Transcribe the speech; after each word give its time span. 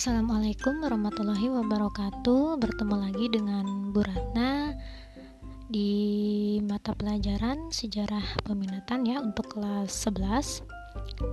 Assalamualaikum 0.00 0.80
warahmatullahi 0.80 1.52
wabarakatuh. 1.60 2.56
Bertemu 2.56 3.04
lagi 3.04 3.28
dengan 3.28 3.92
Bu 3.92 4.00
Ratna 4.00 4.72
Di 5.68 6.56
mata 6.64 6.96
pelajaran 6.96 7.68
sejarah 7.68 8.40
peminatan 8.48 9.04
ya 9.04 9.20
Untuk 9.20 9.52
kelas 9.52 9.92
11 10.08 10.64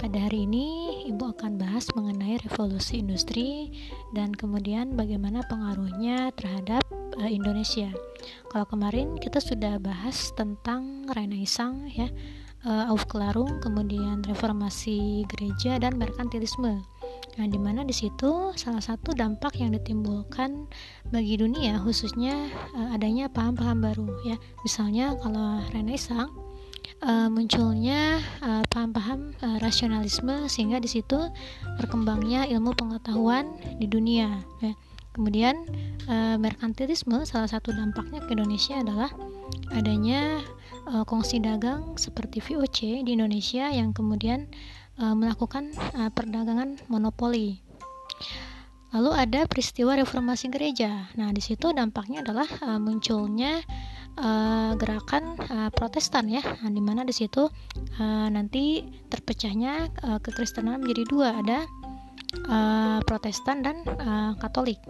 Pada 0.04 0.20
hari 0.20 0.43
ini 0.43 1.00
Ibu 1.07 1.39
akan 1.39 1.56
bahas 1.56 1.88
mengenai 1.96 2.43
revolusi 2.43 3.00
industri 3.00 3.71
Dan 4.11 4.36
kemudian 4.36 5.00
bagaimana 5.00 5.47
pengaruhnya 5.47 6.36
terhadap 6.36 6.84
uh, 7.24 7.32
Indonesia. 7.32 7.88
Kalau 8.52 8.68
kemarin 8.68 9.15
kita 9.15 9.39
sudah 9.39 9.79
bahas 9.79 10.36
tentang 10.36 11.07
Renaissance 11.15 11.88
ya 11.96 12.11
uh, 12.68 12.92
Aufklärung, 12.92 13.64
kemudian 13.64 14.28
reformasi 14.28 15.24
gereja 15.32 15.79
dan 15.79 15.96
merkantilisme 15.96 16.84
Nah, 17.37 17.46
di 17.46 17.61
mana 17.61 17.86
di 17.86 17.93
situ 17.93 18.51
salah 18.57 18.82
satu 18.82 19.14
dampak 19.14 19.61
yang 19.61 19.69
ditimbulkan 19.69 20.65
bagi 21.14 21.37
dunia 21.37 21.77
khususnya 21.77 22.50
uh, 22.73 22.97
adanya 22.97 23.29
paham-paham 23.29 23.86
baru 23.86 24.10
ya. 24.25 24.36
Misalnya 24.65 25.13
kalau 25.21 25.61
Renaissance 25.69 26.33
uh, 27.05 27.29
munculnya 27.29 28.21
paham-paham 28.73 29.37
uh, 29.46 29.57
rasionalisme 29.61 30.50
sehingga 30.50 30.82
di 30.82 30.89
situ 30.89 31.29
berkembangnya 31.77 32.50
ilmu 32.50 32.73
pengetahuan 32.73 33.53
di 33.77 33.85
dunia 33.85 34.41
ya. 34.66 34.73
Kemudian 35.17 35.66
uh, 36.05 36.38
merkantilisme 36.38 37.25
salah 37.25 37.49
satu 37.49 37.73
dampaknya 37.73 38.22
ke 38.22 38.38
Indonesia 38.38 38.77
adalah 38.77 39.09
adanya 39.73 40.45
uh, 40.94 41.02
kongsi 41.09 41.41
dagang 41.41 41.97
seperti 41.97 42.38
VOC 42.38 43.02
di 43.02 43.17
Indonesia 43.17 43.66
yang 43.73 43.97
kemudian 43.97 44.45
uh, 45.02 45.16
melakukan 45.17 45.72
uh, 45.97 46.09
perdagangan 46.13 46.77
monopoli. 46.91 47.61
Lalu 48.95 49.11
ada 49.13 49.44
peristiwa 49.45 49.99
reformasi 49.99 50.47
gereja. 50.47 51.11
Nah, 51.19 51.30
di 51.35 51.44
situ 51.44 51.75
dampaknya 51.75 52.23
adalah 52.23 52.47
uh, 52.63 52.80
munculnya 52.80 53.59
uh, 54.17 54.72
gerakan 54.80 55.35
uh, 55.38 55.69
Protestan 55.75 56.31
ya, 56.31 56.41
nah, 56.41 56.72
di 56.72 56.81
mana 56.81 57.03
di 57.03 57.11
situ 57.11 57.45
uh, 57.99 58.27
nanti 58.31 58.88
terpecahnya 59.11 59.91
uh, 60.07 60.19
kekristenan 60.23 60.81
menjadi 60.81 61.03
dua, 61.07 61.29
ada 61.35 61.67
uh, 62.49 62.99
Protestan 63.05 63.65
dan 63.65 63.81
uh, 63.85 64.33
Katolik. 64.37 64.81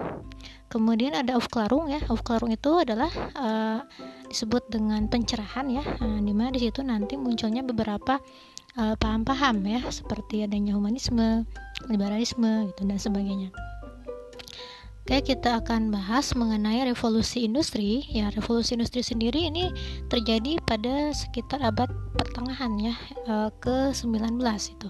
Kemudian 0.67 1.15
ada 1.15 1.39
Aufklärung 1.39 1.87
ya, 1.87 2.03
Aufklärung 2.11 2.51
itu 2.51 2.83
adalah 2.83 3.09
uh, 3.39 3.79
disebut 4.27 4.67
dengan 4.67 5.07
pencerahan 5.07 5.67
ya, 5.71 5.83
uh, 5.83 6.19
di 6.19 6.33
mana 6.35 6.51
di 6.51 6.59
situ 6.59 6.83
nanti 6.83 7.15
munculnya 7.15 7.63
beberapa 7.63 8.19
Eh, 8.77 8.93
paham-paham 9.01 9.65
uh, 9.65 9.73
ya 9.73 9.81
seperti 9.89 10.45
adanya 10.45 10.77
humanisme, 10.77 11.49
liberalisme 11.89 12.69
gitu 12.69 12.85
dan 12.85 13.01
sebagainya. 13.01 13.49
Oke, 15.01 15.33
kita 15.33 15.65
akan 15.65 15.89
bahas 15.89 16.37
mengenai 16.37 16.85
revolusi 16.85 17.49
industri. 17.49 18.05
Ya, 18.05 18.29
revolusi 18.29 18.77
industri 18.77 19.01
sendiri 19.01 19.49
ini 19.49 19.73
terjadi 20.13 20.61
pada 20.61 21.09
sekitar 21.09 21.65
abad 21.65 21.89
pertengahan 22.21 22.77
ya 22.77 22.93
uh, 23.25 23.49
ke-19 23.65 24.37
itu. 24.45 24.89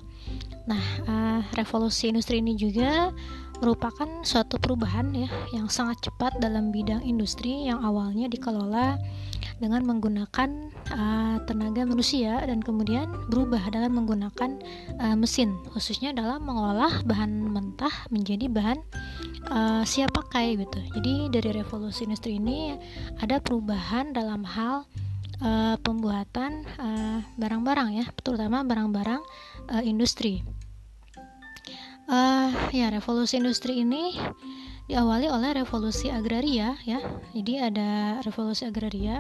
Nah, 0.68 0.84
uh, 1.08 1.40
revolusi 1.56 2.12
industri 2.12 2.44
ini 2.44 2.60
juga 2.60 3.16
merupakan 3.58 4.06
suatu 4.22 4.62
perubahan 4.62 5.10
ya 5.18 5.30
yang 5.50 5.66
sangat 5.66 5.98
cepat 6.06 6.38
dalam 6.38 6.70
bidang 6.70 7.02
industri 7.02 7.66
yang 7.66 7.82
awalnya 7.82 8.30
dikelola 8.30 9.02
dengan 9.58 9.82
menggunakan 9.90 10.70
uh, 10.94 11.42
tenaga 11.50 11.82
manusia 11.82 12.38
dan 12.46 12.62
kemudian 12.62 13.10
berubah 13.34 13.74
dalam 13.74 13.98
menggunakan 13.98 14.62
uh, 15.02 15.18
mesin 15.18 15.58
khususnya 15.74 16.14
dalam 16.14 16.46
mengolah 16.46 17.02
bahan 17.10 17.50
mentah 17.50 18.06
menjadi 18.14 18.46
bahan 18.46 18.78
uh, 19.50 19.82
siap 19.82 20.14
pakai 20.14 20.62
gitu. 20.62 20.78
Jadi 20.94 21.34
dari 21.34 21.50
revolusi 21.58 22.06
industri 22.06 22.38
ini 22.38 22.78
ada 23.18 23.42
perubahan 23.42 24.14
dalam 24.14 24.46
hal 24.46 24.86
uh, 25.42 25.76
pembuatan 25.82 26.62
barang-barang 27.38 27.90
ya, 27.98 28.06
terutama 28.22 28.62
barang-barang 28.68 29.22
uh, 29.72 29.84
industri. 29.84 30.44
Uh, 32.08 32.56
ya 32.72 32.88
revolusi 32.88 33.36
industri 33.36 33.84
ini 33.84 34.16
diawali 34.88 35.28
oleh 35.28 35.60
revolusi 35.60 36.08
agraria 36.08 36.80
ya. 36.88 37.04
Jadi 37.36 37.60
ada 37.60 38.24
revolusi 38.24 38.64
agraria. 38.64 39.20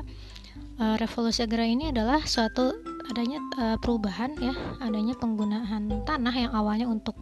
Uh, 0.80 0.96
revolusi 0.96 1.44
agraria 1.44 1.75
ini 1.75 1.86
adalah 1.91 2.24
suatu 2.24 2.72
adanya 3.12 3.44
uh, 3.59 3.78
perubahan 3.78 4.34
ya, 4.40 4.56
adanya 4.80 5.19
penggunaan 5.19 6.07
tanah 6.07 6.36
yang 6.36 6.52
awalnya 6.56 6.88
untuk 6.88 7.19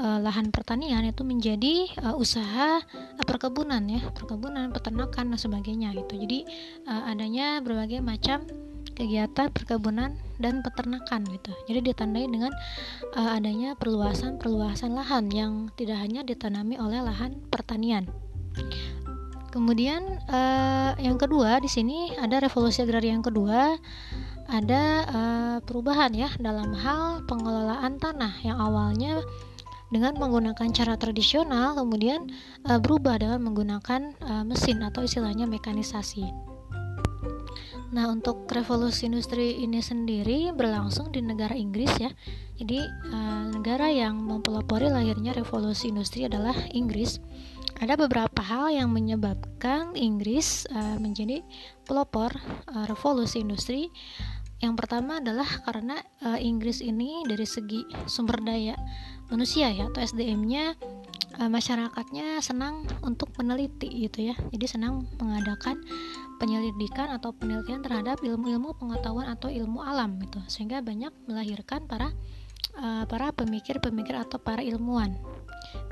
uh, 0.00 0.18
lahan 0.22 0.48
pertanian 0.48 1.04
itu 1.04 1.20
menjadi 1.20 1.90
uh, 2.00 2.16
usaha 2.16 2.80
uh, 2.80 3.24
perkebunan 3.28 3.84
ya, 3.88 4.00
perkebunan, 4.16 4.72
peternakan 4.72 5.36
dan 5.36 5.38
sebagainya 5.38 5.92
gitu. 5.96 6.16
Jadi 6.16 6.48
uh, 6.88 7.12
adanya 7.12 7.60
berbagai 7.60 8.00
macam 8.00 8.46
kegiatan 8.98 9.54
perkebunan 9.54 10.18
dan 10.42 10.60
peternakan 10.66 11.22
gitu. 11.30 11.54
Jadi 11.70 11.94
ditandai 11.94 12.26
dengan 12.26 12.50
uh, 13.14 13.38
adanya 13.38 13.78
perluasan-perluasan 13.78 14.98
lahan 14.98 15.30
yang 15.30 15.52
tidak 15.78 16.02
hanya 16.02 16.26
ditanami 16.26 16.74
oleh 16.74 16.98
lahan 16.98 17.38
pertanian. 17.46 18.10
Kemudian 19.54 20.18
uh, 20.28 20.92
yang 20.98 21.16
kedua 21.16 21.62
di 21.62 21.70
sini 21.70 22.12
ada 22.18 22.42
revolusi 22.42 22.84
agraria 22.84 23.16
yang 23.16 23.24
kedua 23.24 23.78
ada 24.48 24.82
uh, 25.08 25.56
perubahan 25.64 26.12
ya 26.12 26.28
dalam 26.40 26.72
hal 26.72 27.24
pengelolaan 27.28 28.00
tanah 28.00 28.32
yang 28.44 28.56
awalnya 28.56 29.20
dengan 29.88 30.16
menggunakan 30.20 30.68
cara 30.72 31.00
tradisional 31.00 31.76
kemudian 31.76 32.28
uh, 32.68 32.76
berubah 32.76 33.20
dengan 33.20 33.40
menggunakan 33.44 34.12
uh, 34.20 34.44
mesin 34.44 34.84
atau 34.84 35.04
istilahnya 35.04 35.48
mekanisasi. 35.48 36.47
Nah, 37.88 38.04
untuk 38.12 38.44
revolusi 38.52 39.08
industri 39.08 39.64
ini 39.64 39.80
sendiri 39.80 40.52
berlangsung 40.52 41.08
di 41.08 41.24
negara 41.24 41.56
Inggris 41.56 41.88
ya. 41.96 42.12
Jadi, 42.60 42.84
uh, 42.84 43.48
negara 43.48 43.88
yang 43.88 44.20
mempelopori 44.20 44.92
lahirnya 44.92 45.32
revolusi 45.32 45.88
industri 45.88 46.28
adalah 46.28 46.52
Inggris. 46.76 47.16
Ada 47.80 47.96
beberapa 47.96 48.44
hal 48.44 48.74
yang 48.74 48.92
menyebabkan 48.92 49.96
Inggris 49.96 50.68
uh, 50.68 51.00
menjadi 51.00 51.40
pelopor 51.88 52.36
uh, 52.68 52.84
revolusi 52.84 53.40
industri. 53.40 53.88
Yang 54.58 54.74
pertama 54.84 55.22
adalah 55.22 55.46
karena 55.62 56.02
Inggris 56.42 56.82
ini 56.82 57.22
dari 57.22 57.46
segi 57.46 57.78
sumber 58.10 58.42
daya 58.42 58.74
manusia 59.30 59.70
ya 59.70 59.86
atau 59.86 60.02
SDM-nya 60.02 60.74
masyarakatnya 61.38 62.42
senang 62.42 62.82
untuk 63.06 63.30
meneliti 63.38 63.86
gitu 63.86 64.26
ya. 64.26 64.34
Jadi 64.50 64.66
senang 64.66 65.06
mengadakan 65.22 65.78
penyelidikan 66.38 67.12
atau 67.12 67.34
penelitian 67.34 67.82
terhadap 67.82 68.22
ilmu-ilmu 68.22 68.78
pengetahuan 68.78 69.28
atau 69.28 69.50
ilmu 69.50 69.82
alam 69.82 70.16
gitu 70.22 70.38
sehingga 70.46 70.80
banyak 70.80 71.10
melahirkan 71.26 71.84
para 71.84 72.14
uh, 72.78 73.04
para 73.10 73.34
pemikir-pemikir 73.34 74.14
atau 74.14 74.38
para 74.38 74.62
ilmuwan. 74.62 75.18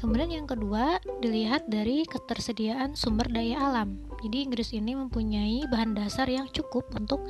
Kemudian 0.01 0.31
yang 0.33 0.47
kedua 0.49 1.03
dilihat 1.21 1.69
dari 1.69 2.07
ketersediaan 2.07 2.95
sumber 2.95 3.29
daya 3.29 3.61
alam. 3.61 3.99
Jadi 4.25 4.49
Inggris 4.49 4.71
ini 4.73 4.97
mempunyai 4.97 5.69
bahan 5.69 5.93
dasar 5.93 6.31
yang 6.31 6.49
cukup 6.49 6.89
untuk 6.97 7.21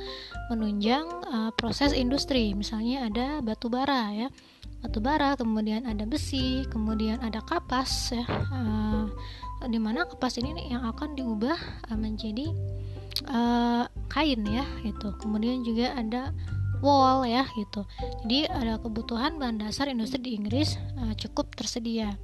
menunjang 0.47 1.05
uh, 1.27 1.51
proses 1.57 1.91
industri. 1.91 2.55
Misalnya 2.55 3.09
ada 3.09 3.43
batu 3.43 3.67
bara 3.67 4.13
ya, 4.15 4.27
batu 4.79 5.03
bara, 5.03 5.35
kemudian 5.35 5.83
ada 5.83 6.07
besi, 6.07 6.63
kemudian 6.71 7.19
ada 7.19 7.43
kapas 7.43 8.15
ya. 8.15 8.23
Uh, 8.53 9.11
di 9.67 9.81
mana 9.81 10.05
kapas 10.05 10.37
ini 10.37 10.69
yang 10.69 10.85
akan 10.85 11.17
diubah 11.17 11.57
uh, 11.91 11.97
menjadi 11.97 12.53
uh, 13.31 13.85
kain 14.11 14.41
ya 14.47 14.65
gitu. 14.83 15.13
Kemudian 15.19 15.63
juga 15.63 15.93
ada 15.95 16.31
wall 16.79 17.25
ya 17.25 17.45
gitu. 17.57 17.85
Jadi 18.25 18.49
ada 18.49 18.77
kebutuhan 18.77 19.41
bahan 19.41 19.61
dasar 19.61 19.89
industri 19.89 20.21
di 20.21 20.31
Inggris 20.37 20.77
uh, 20.99 21.13
cukup 21.17 21.53
tersedia. 21.57 22.15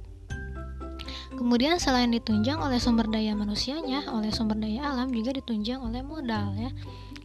Kemudian 1.34 1.82
selain 1.82 2.14
ditunjang 2.14 2.62
oleh 2.62 2.78
sumber 2.78 3.10
daya 3.10 3.34
manusianya, 3.34 4.06
oleh 4.06 4.30
sumber 4.30 4.54
daya 4.54 4.86
alam 4.86 5.10
juga 5.10 5.34
ditunjang 5.34 5.82
oleh 5.82 5.98
modal 6.06 6.54
ya. 6.54 6.70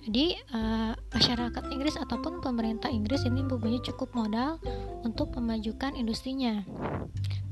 Jadi 0.09 0.33
uh, 0.57 0.97
masyarakat 1.13 1.63
Inggris 1.69 1.93
ataupun 1.93 2.41
pemerintah 2.41 2.89
Inggris 2.89 3.21
ini 3.29 3.45
mempunyai 3.45 3.77
cukup 3.85 4.09
modal 4.17 4.57
untuk 5.05 5.29
memajukan 5.37 5.93
industrinya. 5.93 6.65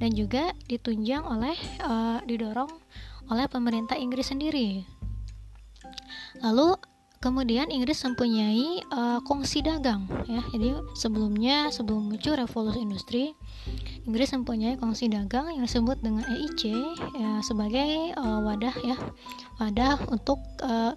Dan 0.01 0.18
juga 0.18 0.50
ditunjang 0.66 1.22
oleh 1.22 1.54
uh, 1.86 2.18
didorong 2.25 2.69
oleh 3.30 3.46
pemerintah 3.46 3.94
Inggris 3.94 4.34
sendiri 4.34 4.97
Lalu 6.42 6.78
kemudian 7.18 7.74
Inggris 7.74 7.98
mempunyai 8.06 8.86
uh, 8.94 9.19
kongsi 9.25 9.66
dagang 9.66 10.06
ya. 10.30 10.42
Jadi 10.54 10.78
sebelumnya 10.94 11.74
sebelum 11.74 12.13
muncul 12.13 12.38
revolusi 12.38 12.80
industri, 12.81 13.34
Inggris 14.06 14.31
mempunyai 14.38 14.78
kongsi 14.78 15.10
dagang 15.10 15.50
yang 15.50 15.66
disebut 15.66 15.98
dengan 16.00 16.24
EIC 16.30 16.62
ya, 17.18 17.42
sebagai 17.42 18.13
uh, 18.16 18.39
wadah 18.45 18.75
ya, 18.86 18.98
wadah 19.57 19.98
untuk 20.13 20.39
uh, 20.62 20.94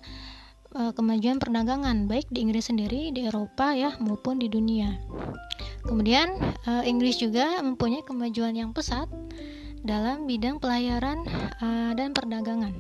kemajuan 0.71 1.43
perdagangan 1.43 2.07
baik 2.07 2.31
di 2.31 2.47
Inggris 2.47 2.71
sendiri, 2.71 3.11
di 3.11 3.27
Eropa 3.27 3.75
ya 3.75 3.99
maupun 3.99 4.39
di 4.39 4.47
dunia. 4.47 5.03
Kemudian 5.83 6.31
uh, 6.69 6.87
Inggris 6.87 7.19
juga 7.19 7.59
mempunyai 7.59 8.07
kemajuan 8.07 8.55
yang 8.55 8.71
pesat 8.71 9.11
dalam 9.83 10.31
bidang 10.31 10.63
pelayaran 10.63 11.27
uh, 11.59 11.91
dan 11.99 12.15
perdagangan. 12.15 12.71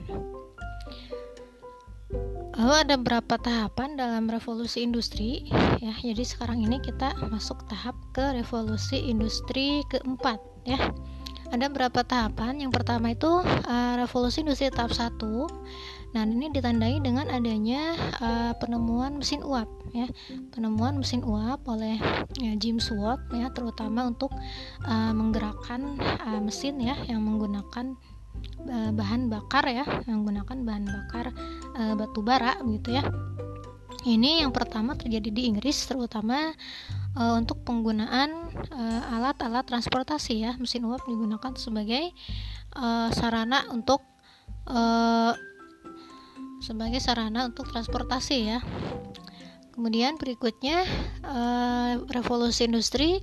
Lalu 2.60 2.74
ada 2.76 2.96
berapa 3.00 3.34
tahapan 3.40 3.96
dalam 3.96 4.28
revolusi 4.28 4.84
industri 4.84 5.48
ya. 5.80 5.94
Jadi 5.96 6.24
sekarang 6.26 6.60
ini 6.60 6.82
kita 6.82 7.14
masuk 7.30 7.62
tahap 7.70 7.96
ke 8.12 8.36
revolusi 8.36 9.00
industri 9.00 9.80
keempat 9.88 10.42
ya. 10.68 10.78
Ada 11.50 11.66
berapa 11.66 12.06
tahapan? 12.06 12.62
Yang 12.62 12.72
pertama 12.78 13.10
itu 13.10 13.42
uh, 13.42 13.94
revolusi 13.98 14.46
industri 14.46 14.70
tahap 14.70 14.94
1 14.94 15.18
Nah, 16.10 16.26
ini 16.26 16.50
ditandai 16.50 16.98
dengan 16.98 17.30
adanya 17.30 17.94
uh, 18.18 18.52
penemuan 18.58 19.14
mesin 19.22 19.46
uap 19.46 19.70
ya. 19.94 20.10
Penemuan 20.50 20.98
mesin 20.98 21.22
uap 21.22 21.62
oleh 21.70 22.02
ya, 22.34 22.52
James 22.58 22.90
Watt 22.90 23.22
ya, 23.30 23.46
terutama 23.54 24.10
untuk 24.10 24.34
uh, 24.90 25.12
menggerakkan 25.14 25.94
uh, 26.02 26.42
mesin 26.42 26.82
ya 26.82 26.98
yang 27.06 27.22
menggunakan 27.22 27.94
bahan 28.68 29.32
bakar 29.32 29.64
ya, 29.70 29.84
menggunakan 30.04 30.58
bahan 30.60 30.84
bakar 30.84 31.32
uh, 31.78 31.94
batu 31.96 32.20
bara 32.20 32.58
gitu 32.66 32.92
ya. 32.94 33.04
Ini 34.00 34.44
yang 34.44 34.52
pertama 34.52 34.96
terjadi 34.96 35.28
di 35.28 35.44
Inggris 35.44 35.84
terutama 35.84 36.56
uh, 37.16 37.36
untuk 37.36 37.60
penggunaan 37.68 38.32
alat-alat 39.12 39.64
uh, 39.64 39.68
transportasi 39.68 40.34
ya. 40.40 40.56
Mesin 40.56 40.88
uap 40.88 41.04
digunakan 41.04 41.52
sebagai 41.60 42.08
uh, 42.80 43.12
sarana 43.12 43.68
untuk 43.68 44.00
uh, 44.68 45.36
sebagai 46.64 47.00
sarana 47.00 47.48
untuk 47.52 47.68
transportasi 47.68 48.36
ya. 48.56 48.58
Kemudian 49.76 50.16
berikutnya 50.16 50.84
uh, 51.24 52.00
revolusi 52.12 52.68
industri 52.68 53.20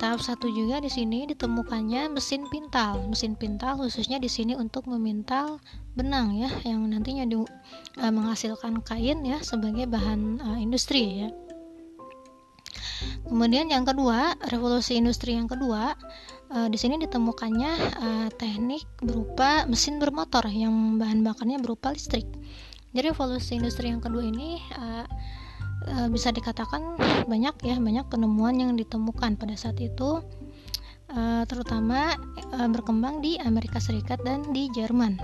tahap 0.00 0.24
satu 0.24 0.48
juga 0.48 0.80
di 0.80 0.88
sini 0.88 1.28
ditemukannya 1.28 2.08
mesin 2.08 2.48
pintal. 2.48 3.04
Mesin 3.04 3.36
pintal 3.36 3.76
khususnya 3.76 4.16
di 4.16 4.32
sini 4.32 4.56
untuk 4.56 4.88
memintal 4.88 5.60
benang 5.92 6.32
ya 6.40 6.48
yang 6.64 6.88
nantinya 6.88 7.28
di, 7.28 7.36
uh, 7.36 7.46
menghasilkan 8.08 8.80
kain 8.80 9.20
ya 9.22 9.44
sebagai 9.44 9.84
bahan 9.84 10.40
uh, 10.40 10.56
industri 10.56 11.28
ya. 11.28 11.28
Kemudian 13.28 13.68
yang 13.68 13.84
kedua, 13.84 14.36
revolusi 14.48 14.96
industri 14.96 15.36
yang 15.36 15.48
kedua 15.48 15.92
uh, 16.52 16.68
di 16.72 16.80
sini 16.80 16.96
ditemukannya 17.00 17.72
uh, 18.00 18.28
teknik 18.40 18.88
berupa 19.04 19.68
mesin 19.68 20.00
bermotor 20.00 20.48
yang 20.48 20.96
bahan 20.96 21.20
bakarnya 21.20 21.60
berupa 21.60 21.92
listrik. 21.92 22.26
Jadi 22.90 23.12
revolusi 23.12 23.60
industri 23.60 23.92
yang 23.92 24.02
kedua 24.02 24.24
ini 24.24 24.58
uh, 24.74 25.06
uh, 25.88 26.08
bisa 26.12 26.34
dikatakan 26.34 26.98
banyak 27.24 27.54
ya 27.64 27.76
banyak 27.80 28.06
penemuan 28.10 28.58
yang 28.58 28.72
ditemukan 28.76 29.40
pada 29.40 29.54
saat 29.56 29.78
itu 29.80 30.20
uh, 31.12 31.42
terutama 31.46 32.16
uh, 32.52 32.68
berkembang 32.68 33.24
di 33.24 33.40
Amerika 33.40 33.80
Serikat 33.80 34.20
dan 34.26 34.44
di 34.50 34.68
Jerman. 34.74 35.16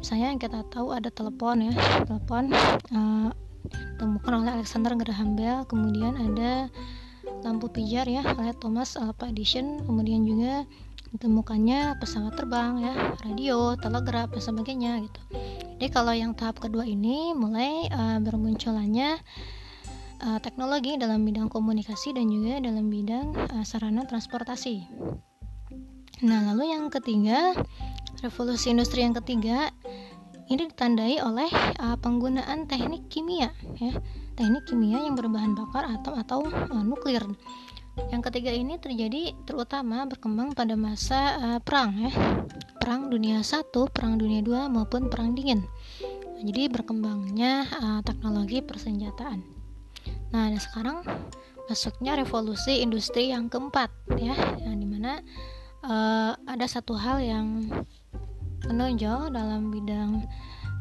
Misalnya 0.00 0.32
yang 0.32 0.40
kita 0.40 0.64
tahu 0.72 0.96
ada 0.96 1.12
telepon 1.12 1.70
ya, 1.70 1.72
telepon 2.08 2.52
uh, 2.96 3.28
ditemukan 3.68 4.32
oleh 4.32 4.50
Alexander 4.56 4.96
Graham 4.96 5.36
Bell, 5.36 5.68
kemudian 5.68 6.16
ada 6.16 6.72
lampu 7.44 7.72
pijar 7.72 8.04
ya 8.08 8.22
oleh 8.36 8.52
Thomas 8.56 8.96
Alva 9.00 9.32
Edison 9.32 9.80
kemudian 9.84 10.24
juga 10.24 10.68
ditemukannya 11.10 11.98
pesawat 11.98 12.38
terbang 12.38 12.86
ya 12.86 12.94
radio 13.26 13.74
telegraf 13.74 14.30
dan 14.30 14.42
sebagainya 14.42 14.92
gitu 15.02 15.20
jadi 15.80 15.88
kalau 15.90 16.12
yang 16.14 16.32
tahap 16.36 16.62
kedua 16.62 16.86
ini 16.86 17.34
mulai 17.34 17.88
uh, 17.90 18.18
bermunculannya 18.22 19.18
uh, 20.24 20.38
teknologi 20.38 20.96
dalam 21.00 21.24
bidang 21.24 21.48
komunikasi 21.48 22.16
dan 22.16 22.28
juga 22.28 22.60
dalam 22.60 22.88
bidang 22.88 23.34
uh, 23.36 23.64
sarana 23.64 24.04
transportasi 24.06 24.86
nah 26.20 26.40
lalu 26.52 26.72
yang 26.72 26.92
ketiga 26.92 27.56
revolusi 28.20 28.72
industri 28.72 29.02
yang 29.04 29.16
ketiga 29.16 29.72
ini 30.50 30.66
ditandai 30.68 31.22
oleh 31.22 31.48
uh, 31.80 31.96
penggunaan 31.96 32.68
teknik 32.68 33.08
kimia 33.08 33.54
ya 33.80 33.96
teknik 34.40 34.64
kimia 34.64 35.04
yang 35.04 35.20
berbahan 35.20 35.52
bakar 35.52 35.84
atom 35.84 36.16
atau 36.16 36.40
uh, 36.48 36.80
nuklir. 36.80 37.20
Yang 38.08 38.32
ketiga 38.32 38.56
ini 38.56 38.80
terjadi 38.80 39.36
terutama 39.44 40.08
berkembang 40.08 40.56
pada 40.56 40.72
masa 40.80 41.36
uh, 41.36 41.60
perang 41.60 41.92
ya. 42.00 42.12
Perang 42.80 43.12
dunia 43.12 43.44
1, 43.44 43.68
perang 43.92 44.16
dunia 44.16 44.40
2 44.40 44.72
maupun 44.72 45.12
perang 45.12 45.36
dingin. 45.36 45.60
Jadi 46.40 46.72
berkembangnya 46.72 47.68
uh, 47.68 48.00
teknologi 48.00 48.64
persenjataan. 48.64 49.59
Nah, 50.30 50.50
dan 50.50 50.60
sekarang 50.62 50.98
masuknya 51.66 52.18
revolusi 52.18 52.82
industri 52.82 53.30
yang 53.30 53.46
keempat 53.46 53.90
ya, 54.18 54.34
yang 54.58 54.78
di 54.78 54.86
mana 54.86 55.22
uh, 55.86 56.34
ada 56.46 56.66
satu 56.66 56.98
hal 56.98 57.22
yang 57.22 57.66
menonjol 58.66 59.30
dalam 59.32 59.70
bidang 59.70 60.26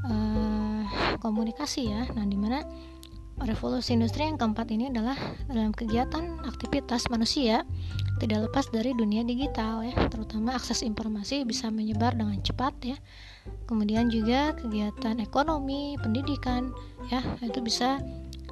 uh, 0.06 0.82
komunikasi 1.22 1.90
ya. 1.90 2.06
Nah, 2.14 2.26
di 2.26 2.38
mana 2.38 2.62
revolusi 3.40 3.96
industri 3.96 4.28
yang 4.28 4.36
keempat 4.36 4.68
ini 4.68 4.92
adalah 4.92 5.16
dalam 5.48 5.72
kegiatan 5.72 6.44
aktivitas 6.44 7.08
manusia 7.08 7.64
tidak 8.20 8.52
lepas 8.52 8.68
dari 8.68 8.92
dunia 8.92 9.24
digital 9.24 9.80
ya. 9.88 9.96
Terutama 10.12 10.60
akses 10.60 10.84
informasi 10.84 11.48
bisa 11.48 11.72
menyebar 11.72 12.20
dengan 12.20 12.36
cepat 12.44 12.76
ya. 12.84 12.98
Kemudian 13.66 14.12
juga 14.12 14.52
kegiatan 14.60 15.24
ekonomi 15.24 15.96
pendidikan 16.04 16.76
ya. 17.08 17.24
Itu 17.40 17.64
bisa 17.64 18.04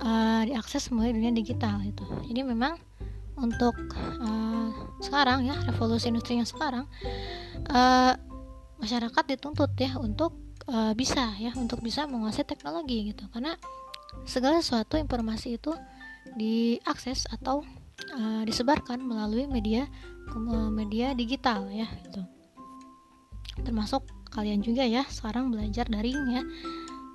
uh, 0.01 0.41
diakses 0.45 0.89
melalui 0.93 1.17
dunia 1.17 1.33
digital 1.33 1.81
itu 1.83 2.03
jadi 2.27 2.41
memang 2.43 2.77
untuk 3.37 3.77
uh, 3.93 4.69
sekarang 4.97 5.45
ya 5.45 5.55
revolusi 5.69 6.09
industri 6.09 6.41
yang 6.41 6.49
sekarang 6.49 6.89
uh, 7.69 8.17
masyarakat 8.81 9.23
dituntut 9.37 9.73
ya 9.77 9.97
untuk 10.01 10.33
uh, 10.69 10.93
bisa 10.97 11.37
ya 11.37 11.53
untuk 11.57 11.81
bisa 11.81 12.05
menguasai 12.09 12.45
teknologi 12.45 13.13
gitu. 13.13 13.25
Karena 13.29 13.53
segala 14.25 14.61
sesuatu 14.61 14.97
informasi 14.97 15.61
itu 15.61 15.73
diakses 16.37 17.29
atau 17.29 17.61
uh, 18.17 18.41
disebarkan 18.45 19.01
melalui 19.01 19.45
media 19.45 19.87
media 20.75 21.15
digital 21.15 21.71
ya 21.71 21.87
itu 22.03 22.19
termasuk 23.63 24.03
kalian 24.29 24.59
juga 24.59 24.83
ya 24.83 25.07
sekarang 25.07 25.49
belajar 25.49 25.87
daring 25.87 26.19
ya 26.29 26.43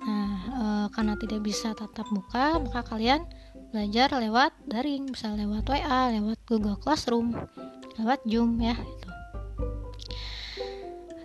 nah 0.03 0.35
e, 0.51 0.63
karena 0.91 1.15
tidak 1.15 1.39
bisa 1.43 1.71
tatap 1.71 2.07
muka 2.11 2.59
maka 2.59 2.83
kalian 2.83 3.23
belajar 3.71 4.11
lewat 4.19 4.51
daring 4.67 5.09
bisa 5.09 5.31
lewat 5.33 5.63
WA 5.65 6.11
lewat 6.13 6.39
Google 6.45 6.77
Classroom 6.77 7.33
lewat 7.97 8.19
Zoom 8.27 8.59
ya 8.59 8.75
itu 8.75 9.09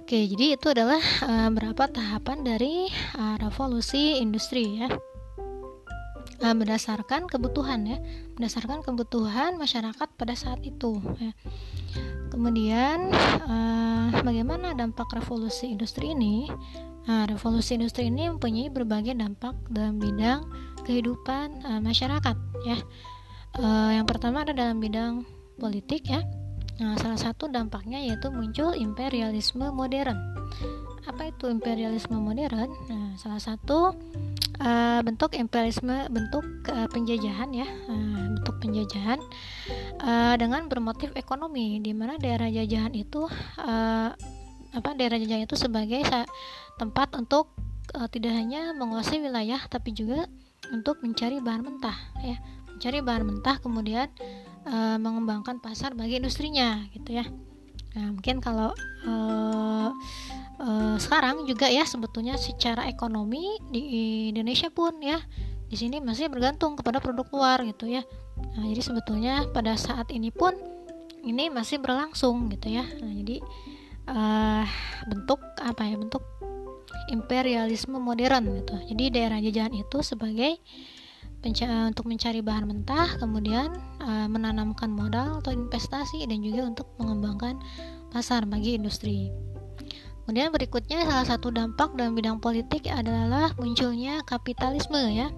Oke 0.09 0.25
jadi 0.25 0.57
itu 0.57 0.67
adalah 0.73 1.03
e, 1.03 1.33
beberapa 1.53 1.85
tahapan 1.91 2.41
dari 2.47 2.89
e, 2.89 3.23
revolusi 3.43 4.17
industri 4.23 4.81
ya. 4.81 4.89
Uh, 6.39 6.55
berdasarkan 6.55 7.27
kebutuhan 7.27 7.83
ya 7.83 7.99
berdasarkan 8.39 8.79
kebutuhan 8.87 9.59
masyarakat 9.59 10.07
pada 10.15 10.39
saat 10.39 10.63
itu 10.63 11.03
ya. 11.19 11.35
kemudian 12.31 13.11
uh, 13.43 14.15
bagaimana 14.23 14.71
dampak 14.71 15.11
revolusi 15.19 15.75
industri 15.75 16.15
ini 16.15 16.47
nah, 17.09 17.25
revolusi 17.25 17.81
industri 17.81 18.13
ini 18.13 18.29
mempunyai 18.29 18.69
berbagai 18.69 19.17
dampak 19.17 19.57
dalam 19.73 19.97
bidang 19.97 20.45
kehidupan 20.85 21.65
uh, 21.65 21.81
masyarakat 21.81 22.37
ya 22.69 22.79
uh, 23.59 23.91
yang 23.97 24.05
pertama 24.05 24.45
ada 24.45 24.53
dalam 24.53 24.79
bidang 24.79 25.25
politik 25.57 26.07
ya 26.07 26.21
Nah, 26.79 26.95
salah 26.95 27.19
satu 27.19 27.51
dampaknya 27.51 27.99
yaitu 27.99 28.31
muncul 28.31 28.71
imperialisme 28.71 29.67
modern. 29.75 30.15
Apa 31.11 31.35
itu 31.35 31.51
imperialisme 31.51 32.15
modern? 32.15 32.71
Nah, 32.87 33.19
salah 33.19 33.43
satu 33.43 33.99
uh, 34.63 35.01
bentuk 35.03 35.35
imperialisme 35.35 36.07
bentuk 36.07 36.47
uh, 36.71 36.87
penjajahan 36.87 37.51
ya 37.51 37.67
uh, 37.67 38.39
bentuk 38.39 38.63
penjajahan 38.63 39.19
uh, 40.07 40.35
dengan 40.39 40.71
bermotif 40.71 41.11
ekonomi 41.19 41.83
di 41.83 41.91
mana 41.91 42.15
daerah 42.15 42.47
jajahan 42.47 42.95
itu 42.95 43.27
uh, 43.59 44.15
apa 44.69 44.91
daerah 44.95 45.19
jajahan 45.19 45.51
itu 45.51 45.59
sebagai 45.59 46.07
tempat 46.79 47.13
untuk 47.19 47.53
uh, 47.99 48.09
tidak 48.09 48.33
hanya 48.33 48.73
menguasai 48.73 49.19
wilayah 49.21 49.61
tapi 49.67 49.93
juga 49.93 50.31
untuk 50.71 51.03
mencari 51.03 51.43
bahan 51.43 51.63
mentah 51.67 51.99
ya. 52.23 52.39
Mencari 52.71 52.99
bahan 53.03 53.25
mentah 53.27 53.57
kemudian 53.59 54.07
uh, 54.65 54.97
mengembangkan 54.97 55.59
pasar 55.59 55.93
bagi 55.99 56.23
industrinya 56.23 56.87
gitu 56.95 57.19
ya. 57.19 57.27
Nah 57.99 58.15
mungkin 58.15 58.39
kalau 58.39 58.71
uh, 59.05 59.91
uh, 60.63 60.97
sekarang 60.97 61.43
juga 61.45 61.67
ya 61.67 61.83
sebetulnya 61.83 62.39
secara 62.39 62.87
ekonomi 62.87 63.59
di 63.75 63.83
Indonesia 64.31 64.71
pun 64.71 65.03
ya 65.03 65.19
di 65.69 65.77
sini 65.77 66.01
masih 66.01 66.33
bergantung 66.33 66.81
kepada 66.81 66.99
produk 66.99 67.29
luar 67.29 67.59
gitu 67.69 67.93
ya. 67.93 68.01
Nah, 68.57 68.65
jadi 68.71 68.83
sebetulnya 68.83 69.35
pada 69.53 69.77
saat 69.77 70.09
ini 70.15 70.33
pun 70.33 70.55
ini 71.27 71.53
masih 71.53 71.83
berlangsung 71.83 72.49
gitu 72.49 72.73
ya. 72.73 72.87
Nah, 72.87 73.13
jadi 73.13 73.37
uh, 74.09 74.65
bentuk 75.13 75.43
apa 75.61 75.85
ya 75.85 76.01
bentuk 76.01 76.25
imperialisme 77.09 77.97
modern 77.97 78.63
gitu 78.63 78.77
jadi 78.93 79.05
daerah 79.11 79.39
jajahan 79.41 79.75
itu 79.75 79.99
sebagai 80.05 80.61
untuk 81.39 82.11
mencari 82.11 82.43
bahan 82.43 82.67
mentah 82.67 83.15
kemudian 83.23 83.71
uh, 84.03 84.27
menanamkan 84.27 84.91
modal 84.91 85.39
atau 85.39 85.55
investasi 85.55 86.27
dan 86.27 86.43
juga 86.43 86.67
untuk 86.67 86.87
mengembangkan 86.99 87.63
pasar 88.11 88.43
bagi 88.49 88.75
industri. 88.75 89.31
Kemudian 90.25 90.53
berikutnya 90.53 91.09
salah 91.09 91.25
satu 91.25 91.49
dampak 91.49 91.97
dalam 91.97 92.13
bidang 92.13 92.37
politik 92.37 92.85
adalah 92.93 93.57
munculnya 93.57 94.21
kapitalisme 94.29 95.01
ya. 95.09 95.33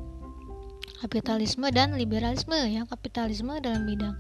Kapitalisme 0.99 1.71
dan 1.71 1.95
liberalisme 1.95 2.59
ya. 2.59 2.83
Kapitalisme 2.91 3.63
dalam 3.63 3.87
bidang 3.87 4.19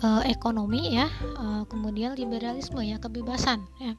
uh, 0.00 0.22
ekonomi 0.24 0.96
ya, 0.96 1.12
uh, 1.36 1.68
kemudian 1.68 2.16
liberalisme 2.16 2.80
ya, 2.80 2.96
kebebasan 2.96 3.60
ya. 3.76 3.92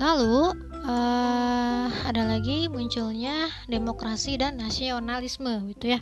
Lalu 0.00 0.56
uh, 0.88 1.86
ada 2.08 2.22
lagi 2.24 2.72
munculnya 2.72 3.52
demokrasi 3.68 4.40
dan 4.40 4.56
nasionalisme 4.56 5.68
gitu 5.76 5.92
ya. 5.92 6.00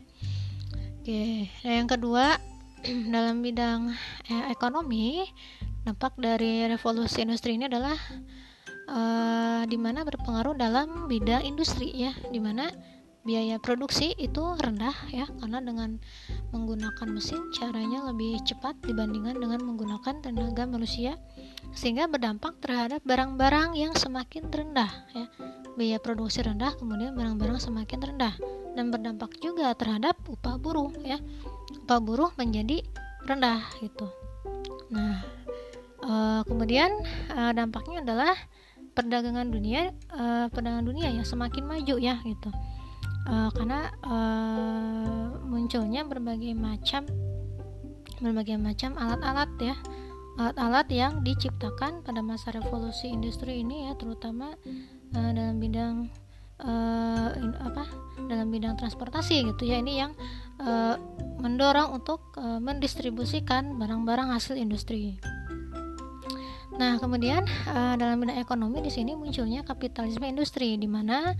Oke, 1.02 1.50
yang 1.66 1.90
kedua 1.90 2.38
dalam 3.14 3.42
bidang 3.42 3.90
eh, 4.30 4.44
ekonomi 4.54 5.26
dampak 5.82 6.14
dari 6.14 6.70
revolusi 6.70 7.26
industri 7.26 7.58
ini 7.58 7.66
adalah 7.66 7.98
uh, 8.86 9.66
di 9.66 9.74
mana 9.74 10.06
berpengaruh 10.06 10.54
dalam 10.54 11.10
bidang 11.10 11.42
industri 11.42 11.90
ya, 11.90 12.14
di 12.30 12.38
mana 12.38 12.70
biaya 13.26 13.58
produksi 13.58 14.14
itu 14.14 14.40
rendah 14.56 14.94
ya 15.10 15.28
karena 15.42 15.58
dengan 15.60 16.00
menggunakan 16.54 17.08
mesin 17.12 17.50
caranya 17.52 18.08
lebih 18.08 18.40
cepat 18.46 18.78
dibandingkan 18.86 19.36
dengan 19.36 19.60
menggunakan 19.68 20.24
tenaga 20.24 20.64
manusia 20.64 21.18
sehingga 21.72 22.08
berdampak 22.10 22.58
terhadap 22.58 23.04
barang-barang 23.04 23.76
yang 23.76 23.92
semakin 23.94 24.48
rendah 24.48 24.90
ya. 25.14 25.26
Biaya 25.78 25.98
produksi 26.02 26.42
rendah 26.42 26.74
kemudian 26.74 27.14
barang-barang 27.14 27.62
semakin 27.62 27.98
rendah. 28.14 28.34
Dan 28.74 28.94
berdampak 28.94 29.34
juga 29.42 29.74
terhadap 29.74 30.18
upah 30.26 30.58
buruh 30.58 30.90
ya. 31.02 31.18
Upah 31.86 31.98
buruh 32.02 32.30
menjadi 32.38 32.82
rendah 33.26 33.62
gitu. 33.82 34.06
Nah 34.90 35.22
uh, 36.02 36.40
kemudian 36.46 36.90
uh, 37.34 37.52
dampaknya 37.52 38.02
adalah 38.02 38.34
perdagangan 38.96 39.46
dunia 39.46 39.94
uh, 40.10 40.50
perdagangan 40.50 40.86
dunia 40.86 41.08
yang 41.14 41.26
semakin 41.26 41.62
maju 41.66 41.96
ya 42.00 42.18
gitu. 42.26 42.50
Uh, 43.28 43.52
karena 43.52 43.92
uh, 44.02 45.36
munculnya 45.44 46.02
berbagai 46.02 46.56
macam 46.56 47.04
berbagai 48.18 48.58
macam 48.58 48.98
alat-alat 48.98 49.50
ya 49.62 49.76
alat-alat 50.38 50.86
yang 50.94 51.12
diciptakan 51.26 52.06
pada 52.06 52.22
masa 52.22 52.54
revolusi 52.54 53.10
industri 53.10 53.66
ini 53.66 53.90
ya 53.90 53.98
terutama 53.98 54.54
uh, 55.12 55.30
dalam 55.34 55.58
bidang 55.58 56.08
uh, 56.62 57.28
in, 57.34 57.54
apa 57.58 57.84
dalam 58.30 58.48
bidang 58.50 58.78
transportasi 58.78 59.50
gitu 59.50 59.66
ya 59.66 59.82
ini 59.82 59.98
yang 59.98 60.14
uh, 60.62 60.94
mendorong 61.42 61.94
untuk 61.94 62.34
uh, 62.38 62.62
mendistribusikan 62.62 63.78
barang-barang 63.78 64.30
hasil 64.34 64.58
industri. 64.58 65.18
Nah, 66.78 66.94
kemudian 67.02 67.42
uh, 67.66 67.98
dalam 67.98 68.22
bidang 68.22 68.38
ekonomi 68.38 68.78
di 68.78 68.94
sini 68.94 69.18
munculnya 69.18 69.66
kapitalisme 69.66 70.22
industri 70.30 70.78
di 70.78 70.86
mana 70.86 71.34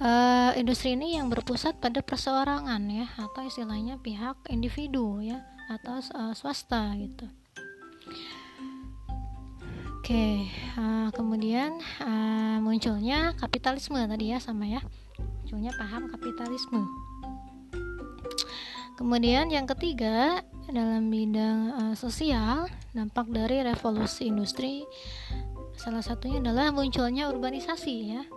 uh, 0.00 0.56
industri 0.56 0.96
ini 0.96 1.20
yang 1.20 1.28
berpusat 1.28 1.76
pada 1.84 2.00
perseorangan 2.00 2.80
ya 2.88 3.06
atau 3.20 3.44
istilahnya 3.44 4.00
pihak 4.00 4.40
individu 4.48 5.20
ya 5.20 5.44
atau 5.68 6.00
uh, 6.00 6.32
swasta 6.32 6.96
gitu. 6.96 7.28
Oke, 10.04 10.52
uh, 10.76 11.08
kemudian 11.16 11.80
uh, 12.04 12.60
munculnya 12.60 13.32
kapitalisme 13.40 13.96
tadi 14.04 14.36
ya 14.36 14.36
sama 14.36 14.68
ya, 14.68 14.84
munculnya 15.16 15.72
paham 15.80 16.12
kapitalisme. 16.12 16.84
Kemudian 19.00 19.48
yang 19.48 19.64
ketiga 19.64 20.44
dalam 20.68 21.08
bidang 21.08 21.72
uh, 21.72 21.94
sosial 21.96 22.68
dampak 22.92 23.32
dari 23.32 23.64
revolusi 23.64 24.28
industri 24.28 24.84
salah 25.72 26.04
satunya 26.04 26.44
adalah 26.44 26.68
munculnya 26.68 27.32
urbanisasi 27.32 27.94
ya 28.12 28.28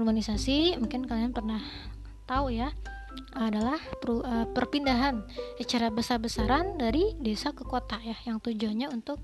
urbanisasi 0.00 0.80
mungkin 0.80 1.04
kalian 1.04 1.36
pernah 1.36 1.60
tahu 2.24 2.48
ya 2.48 2.72
adalah 3.36 3.76
per, 4.00 4.24
uh, 4.24 4.48
perpindahan 4.56 5.20
secara 5.60 5.92
besar-besaran 5.92 6.80
dari 6.80 7.12
desa 7.20 7.52
ke 7.52 7.60
kota 7.60 8.00
ya 8.00 8.16
yang 8.24 8.40
tujuannya 8.40 8.88
untuk 8.88 9.20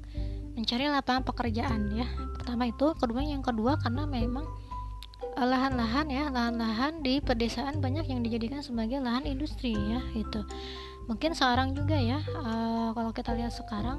mencari 0.61 0.93
lapangan 0.93 1.25
pekerjaan 1.25 1.89
ya. 1.97 2.07
Pertama 2.37 2.69
itu 2.69 2.93
kedua 3.01 3.25
yang 3.25 3.41
kedua 3.41 3.81
karena 3.81 4.05
memang 4.05 4.45
eh, 5.41 5.47
lahan-lahan 5.49 6.07
ya 6.13 6.29
lahan-lahan 6.29 7.01
di 7.01 7.25
pedesaan 7.25 7.81
banyak 7.81 8.05
yang 8.13 8.21
dijadikan 8.21 8.61
sebagai 8.61 9.01
lahan 9.01 9.25
industri 9.25 9.73
ya 9.73 10.01
itu 10.13 10.45
mungkin 11.11 11.35
sekarang 11.35 11.75
juga 11.75 11.99
ya 11.99 12.23
uh, 12.39 12.95
kalau 12.95 13.11
kita 13.11 13.35
lihat 13.35 13.51
sekarang 13.51 13.99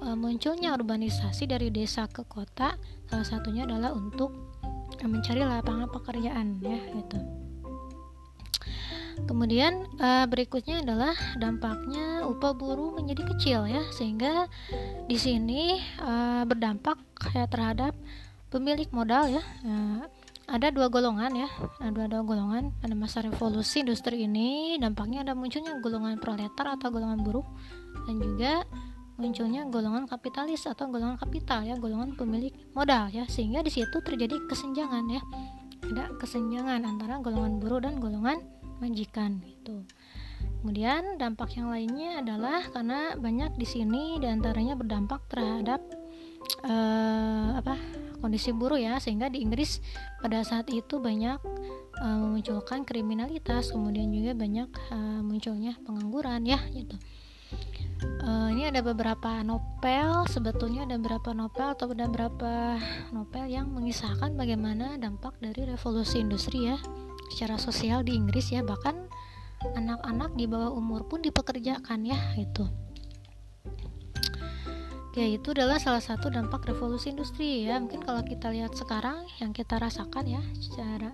uh, 0.00 0.16
munculnya 0.16 0.72
urbanisasi 0.72 1.44
dari 1.44 1.68
desa 1.68 2.08
ke 2.08 2.24
kota 2.24 2.80
salah 3.12 3.26
satunya 3.28 3.68
adalah 3.68 3.92
untuk 3.92 4.32
mencari 5.04 5.44
lapangan 5.44 5.88
pekerjaan 5.92 6.60
ya 6.64 6.80
gitu 6.96 7.18
kemudian 9.24 9.88
uh, 9.98 10.24
berikutnya 10.28 10.84
adalah 10.84 11.16
dampaknya 11.36 12.24
upah 12.28 12.52
buruh 12.54 12.96
menjadi 12.96 13.22
kecil 13.34 13.60
ya 13.66 13.82
sehingga 13.92 14.46
di 15.08 15.16
sini 15.16 15.80
uh, 16.00 16.44
berdampak 16.46 17.00
ya 17.34 17.48
terhadap 17.48 17.96
pemilik 18.52 18.88
modal 18.92 19.28
ya. 19.28 19.42
Uh, 19.64 20.04
ada 20.50 20.74
dua 20.74 20.90
golongan 20.90 21.30
ya 21.46 21.48
ada 21.78 22.10
dua 22.10 22.26
golongan 22.26 22.74
pada 22.82 22.94
masa 22.98 23.22
revolusi 23.22 23.86
industri 23.86 24.26
ini. 24.26 24.74
Dampaknya 24.82 25.22
ada 25.22 25.32
munculnya 25.38 25.78
golongan 25.78 26.18
proletar 26.18 26.74
atau 26.74 26.90
golongan 26.90 27.22
buruh 27.22 27.46
dan 28.10 28.18
juga 28.18 28.52
munculnya 29.14 29.68
golongan 29.70 30.10
kapitalis 30.10 30.66
atau 30.66 30.90
golongan 30.90 31.20
kapital 31.22 31.62
ya 31.62 31.78
golongan 31.78 32.18
pemilik 32.18 32.50
modal 32.74 33.14
ya. 33.14 33.30
Sehingga 33.30 33.62
di 33.62 33.70
situ 33.70 34.02
terjadi 34.02 34.42
kesenjangan 34.50 35.06
ya 35.06 35.22
ada 35.90 36.10
kesenjangan 36.18 36.86
antara 36.86 37.18
golongan 37.18 37.58
buruh 37.58 37.80
dan 37.82 37.98
golongan 37.98 38.38
majikan 38.80 39.44
itu 39.44 39.84
kemudian 40.60 41.16
dampak 41.16 41.56
yang 41.56 41.72
lainnya 41.72 42.20
adalah 42.20 42.64
karena 42.68 43.16
banyak 43.16 43.56
di 43.56 43.66
sini 43.68 44.20
di 44.20 44.28
antaranya 44.28 44.76
berdampak 44.76 45.24
terhadap 45.28 45.80
uh, 46.64 47.56
apa 47.56 47.76
kondisi 48.20 48.52
buruh 48.52 48.76
ya. 48.76 49.00
Sehingga 49.00 49.32
di 49.32 49.40
Inggris 49.40 49.80
pada 50.20 50.44
saat 50.44 50.68
itu 50.68 51.00
banyak 51.00 51.40
uh, 52.00 52.16
memunculkan 52.20 52.84
kriminalitas 52.84 53.72
kemudian 53.72 54.12
juga 54.12 54.36
banyak 54.36 54.68
uh, 54.92 55.20
munculnya 55.24 55.76
pengangguran 55.84 56.44
ya 56.44 56.60
gitu. 56.72 56.96
Uh, 58.24 58.48
ini 58.56 58.64
ada 58.64 58.80
beberapa 58.80 59.44
novel 59.44 60.24
sebetulnya 60.24 60.88
ada 60.88 60.96
beberapa 60.96 61.36
novel 61.36 61.76
atau 61.76 61.92
ada 61.92 62.08
beberapa 62.08 62.80
novel 63.12 63.44
yang 63.44 63.68
mengisahkan 63.76 64.40
bagaimana 64.40 64.96
dampak 64.96 65.36
dari 65.36 65.68
revolusi 65.68 66.24
industri 66.24 66.72
ya 66.72 66.80
secara 67.30 67.56
sosial 67.56 68.02
di 68.04 68.18
Inggris 68.18 68.50
ya 68.52 68.60
bahkan 68.66 69.08
anak-anak 69.76 70.34
di 70.36 70.44
bawah 70.50 70.72
umur 70.74 71.06
pun 71.06 71.20
dipekerjakan 71.24 72.04
ya 72.04 72.18
itu 72.36 72.64
ya 75.18 75.26
itu 75.26 75.50
adalah 75.50 75.82
salah 75.82 76.02
satu 76.02 76.30
dampak 76.30 76.70
revolusi 76.70 77.10
industri 77.10 77.66
ya. 77.66 77.82
Mungkin 77.82 78.02
kalau 78.06 78.22
kita 78.22 78.46
lihat 78.54 78.78
sekarang 78.78 79.26
yang 79.42 79.50
kita 79.50 79.74
rasakan 79.82 80.22
ya 80.22 80.42
secara 80.62 81.10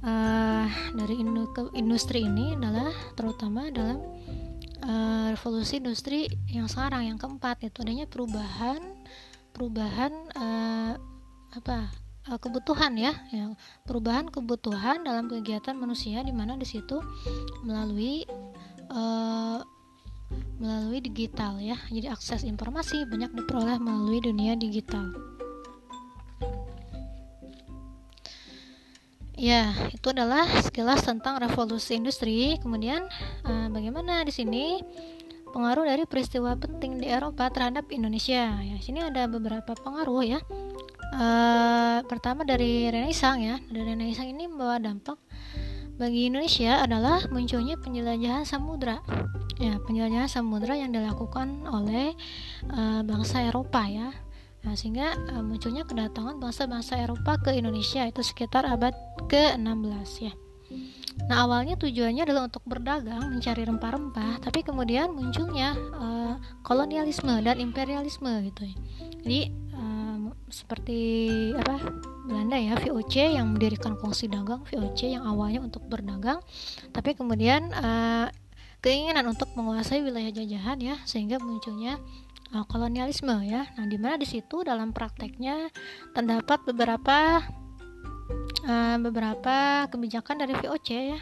uh, 0.00 0.66
dari 0.96 1.20
industri 1.76 2.24
ini 2.24 2.56
adalah 2.56 2.92
terutama 3.12 3.68
dalam 3.68 4.00
uh, 4.84 5.28
revolusi 5.32 5.78
industri 5.80 6.28
yang 6.48 6.66
sekarang 6.66 7.08
yang 7.08 7.18
keempat 7.20 7.60
itu 7.62 7.84
adanya 7.84 8.08
perubahan 8.08 8.80
perubahan 9.52 10.12
uh, 10.32 10.96
apa 11.52 11.92
uh, 12.30 12.38
kebutuhan 12.38 12.94
ya, 12.94 13.12
ya 13.34 13.54
perubahan 13.86 14.30
kebutuhan 14.30 15.02
dalam 15.02 15.26
kegiatan 15.26 15.74
manusia 15.74 16.22
di 16.22 16.30
mana 16.30 16.54
di 16.54 16.66
situ 16.68 17.02
melalui 17.66 18.22
uh, 18.92 19.62
melalui 20.62 21.02
digital 21.02 21.58
ya. 21.58 21.76
Jadi 21.90 22.06
akses 22.08 22.46
informasi 22.46 23.04
banyak 23.08 23.34
diperoleh 23.34 23.82
melalui 23.82 24.22
dunia 24.22 24.54
digital. 24.54 25.10
Ya 29.34 29.74
itu 29.90 30.06
adalah 30.14 30.46
sekilas 30.62 31.02
tentang 31.02 31.42
revolusi 31.42 31.98
industri. 31.98 32.62
Kemudian 32.62 33.10
uh, 33.42 33.66
bagaimana 33.74 34.22
di 34.22 34.30
sini 34.30 34.78
pengaruh 35.50 35.84
dari 35.84 36.06
peristiwa 36.06 36.54
penting 36.54 37.02
di 37.02 37.10
Eropa 37.10 37.50
terhadap 37.50 37.90
Indonesia? 37.90 38.62
Ya 38.62 38.76
sini 38.78 39.02
ada 39.02 39.26
beberapa 39.26 39.74
pengaruh 39.74 40.22
ya 40.22 40.38
uh, 41.12 41.98
pertama 42.08 42.42
dari 42.42 42.88
Renaissance 42.88 43.40
ya 43.40 43.56
dari 43.68 43.94
Renaissance 43.94 44.32
ini 44.32 44.48
membawa 44.48 44.80
dampak 44.80 45.20
bagi 46.00 46.32
Indonesia 46.32 46.82
adalah 46.82 47.22
munculnya 47.28 47.76
penjelajahan 47.78 48.48
samudra 48.48 49.04
ya 49.60 49.78
penjelajahan 49.84 50.26
samudra 50.26 50.74
yang 50.74 50.90
dilakukan 50.90 51.68
oleh 51.68 52.16
uh, 52.72 53.04
bangsa 53.04 53.44
Eropa 53.44 53.84
ya 53.86 54.10
nah, 54.64 54.74
sehingga 54.74 55.14
uh, 55.36 55.44
munculnya 55.44 55.84
kedatangan 55.84 56.40
bangsa-bangsa 56.40 56.98
Eropa 56.98 57.38
ke 57.38 57.54
Indonesia 57.54 58.02
itu 58.08 58.24
sekitar 58.24 58.64
abad 58.66 58.96
ke-16 59.28 60.10
ya 60.24 60.34
Nah 61.28 61.44
awalnya 61.46 61.76
tujuannya 61.76 62.24
adalah 62.24 62.48
untuk 62.48 62.64
berdagang 62.64 63.28
mencari 63.28 63.62
rempah-rempah, 63.68 64.42
tapi 64.42 64.64
kemudian 64.64 65.12
munculnya 65.12 65.76
uh, 65.92 66.34
kolonialisme 66.64 67.30
dan 67.44 67.60
imperialisme 67.60 68.32
gitu. 68.48 68.62
Ya. 68.66 68.76
Jadi 69.22 69.40
seperti 70.52 71.00
apa 71.56 71.80
Belanda 72.28 72.60
ya 72.60 72.76
VOC 72.76 73.40
yang 73.40 73.56
mendirikan 73.56 73.96
kongsi 73.96 74.28
dagang 74.28 74.62
VOC 74.68 75.16
yang 75.16 75.24
awalnya 75.24 75.64
untuk 75.64 75.82
berdagang, 75.88 76.38
tapi 76.92 77.16
kemudian 77.16 77.72
uh, 77.72 78.28
keinginan 78.84 79.26
untuk 79.32 79.48
menguasai 79.56 80.04
wilayah 80.04 80.30
jajahan 80.30 80.78
ya 80.78 80.96
sehingga 81.08 81.40
munculnya 81.40 81.96
uh, 82.52 82.68
kolonialisme 82.68 83.42
ya. 83.48 83.66
Nah 83.80 83.88
di 83.88 83.96
mana 83.96 84.20
di 84.20 84.28
situ 84.28 84.60
dalam 84.62 84.92
prakteknya 84.92 85.72
terdapat 86.12 86.62
beberapa 86.68 87.42
uh, 88.68 88.96
beberapa 89.00 89.88
kebijakan 89.88 90.46
dari 90.46 90.54
VOC 90.60 90.88
ya. 91.16 91.20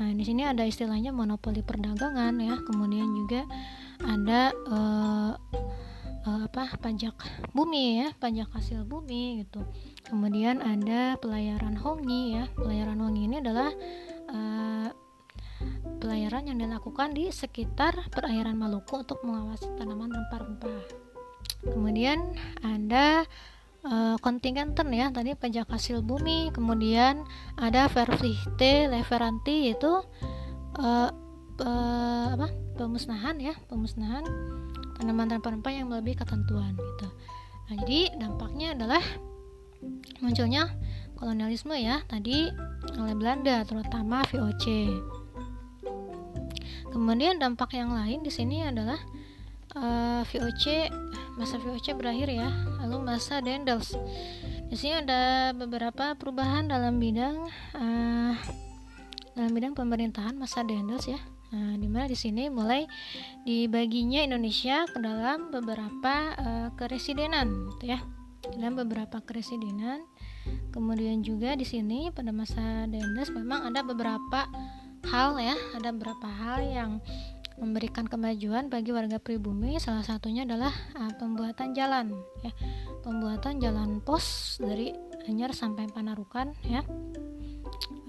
Nah, 0.00 0.16
di 0.16 0.24
sini 0.24 0.48
ada 0.48 0.64
istilahnya 0.64 1.12
monopoli 1.12 1.60
perdagangan 1.60 2.32
ya. 2.40 2.56
Kemudian 2.64 3.12
juga 3.12 3.44
ada 4.00 4.48
uh, 4.72 5.32
uh, 6.26 6.46
apa 6.48 6.76
pajak 6.80 7.16
bumi 7.52 8.04
ya, 8.04 8.08
pajak 8.16 8.48
hasil 8.52 8.84
bumi 8.84 9.44
gitu. 9.44 9.64
Kemudian 10.04 10.60
ada 10.64 11.16
pelayaran 11.20 11.76
hongi 11.78 12.36
ya. 12.40 12.44
Pelayaran 12.56 12.98
hongi 13.00 13.22
ini 13.28 13.36
adalah 13.40 13.70
uh, 14.32 14.88
pelayaran 16.00 16.48
yang 16.48 16.58
dilakukan 16.60 17.12
di 17.12 17.28
sekitar 17.28 18.08
perairan 18.08 18.56
Maluku 18.56 19.04
untuk 19.04 19.20
mengawasi 19.22 19.68
tanaman 19.76 20.08
rempah-rempah. 20.08 20.80
Kemudian 21.60 22.32
ada 22.64 23.28
uh, 23.84 24.16
kontingenten 24.20 24.92
ya 24.92 25.12
tadi 25.12 25.36
pajak 25.36 25.68
hasil 25.68 26.04
bumi 26.04 26.52
kemudian 26.52 27.24
ada 27.56 27.88
verpflichte 27.88 28.88
leveranti 28.88 29.70
yaitu 29.70 29.92
uh, 30.80 31.10
uh, 31.60 32.26
apa 32.32 32.48
pemusnahan 32.76 33.36
ya 33.40 33.54
pemusnahan 33.68 34.24
tanaman 35.00 35.32
rempah-rempah 35.32 35.72
yang 35.72 35.88
melebihi 35.88 36.20
ketentuan 36.20 36.76
gitu. 36.76 37.08
Nah 37.72 37.74
jadi 37.80 38.00
dampaknya 38.20 38.76
adalah 38.76 39.00
munculnya 40.20 40.68
kolonialisme 41.16 41.72
ya 41.80 42.04
tadi 42.04 42.52
oleh 43.00 43.14
Belanda 43.16 43.64
terutama 43.64 44.20
VOC 44.28 44.92
kemudian 46.92 47.40
dampak 47.40 47.72
yang 47.72 47.94
lain 47.94 48.20
di 48.20 48.28
sini 48.28 48.66
adalah 48.66 48.98
uh, 49.78 50.20
VOC 50.26 50.90
masa 51.38 51.56
VOC 51.56 51.96
berakhir 51.96 52.28
ya 52.28 52.50
lalu 52.84 53.00
masa 53.00 53.40
Dendels. 53.40 53.96
Di 54.70 54.76
sini 54.78 55.02
ada 55.02 55.50
beberapa 55.56 56.14
perubahan 56.14 56.68
dalam 56.68 57.00
bidang 57.00 57.48
uh, 57.74 58.34
dalam 59.34 59.50
bidang 59.54 59.72
pemerintahan 59.72 60.36
masa 60.36 60.66
Dendels 60.66 61.08
ya 61.08 61.18
Nah, 61.50 61.74
di 61.74 61.90
mana 61.90 62.06
di 62.06 62.14
sini 62.14 62.46
mulai 62.46 62.86
dibaginya 63.42 64.22
Indonesia 64.22 64.86
ke 64.86 64.98
dalam 65.02 65.50
beberapa 65.50 66.14
uh, 66.38 66.68
keresidenan, 66.78 67.74
gitu 67.74 67.94
ya, 67.94 67.98
dalam 68.54 68.78
beberapa 68.78 69.18
keresidenan. 69.18 70.06
Kemudian 70.70 71.26
juga 71.26 71.58
di 71.58 71.66
sini 71.66 72.08
pada 72.14 72.30
masa 72.30 72.86
Dendels 72.86 73.34
memang 73.34 73.66
ada 73.66 73.82
beberapa 73.82 74.46
hal 75.10 75.36
ya, 75.42 75.58
ada 75.74 75.90
beberapa 75.90 76.28
hal 76.30 76.62
yang 76.62 76.90
memberikan 77.60 78.08
kemajuan 78.08 78.72
bagi 78.72 78.94
warga 78.94 79.20
pribumi. 79.20 79.76
Salah 79.76 80.06
satunya 80.06 80.48
adalah 80.48 80.72
uh, 80.96 81.12
pembuatan 81.18 81.76
jalan 81.76 82.14
ya. 82.40 82.52
Pembuatan 83.04 83.60
jalan 83.60 84.00
pos 84.00 84.56
dari 84.62 84.94
Anyer 85.28 85.52
sampai 85.52 85.90
Panarukan 85.92 86.56
ya. 86.64 86.80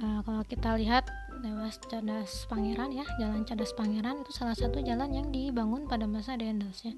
Uh, 0.01 0.21
kalau 0.23 0.41
kita 0.47 0.77
lihat 0.79 1.09
lewat 1.41 1.89
Cadas 1.89 2.45
Pangeran 2.47 2.93
ya 2.93 3.05
jalan 3.17 3.43
Cadas 3.43 3.73
Pangeran 3.73 4.21
itu 4.21 4.31
salah 4.31 4.53
satu 4.53 4.79
jalan 4.81 5.09
yang 5.11 5.27
dibangun 5.33 5.89
pada 5.89 6.05
masa 6.05 6.37
Dendels 6.37 6.85
ya 6.85 6.93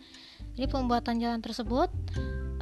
jadi 0.54 0.68
pembuatan 0.70 1.18
jalan 1.18 1.40
tersebut 1.42 1.90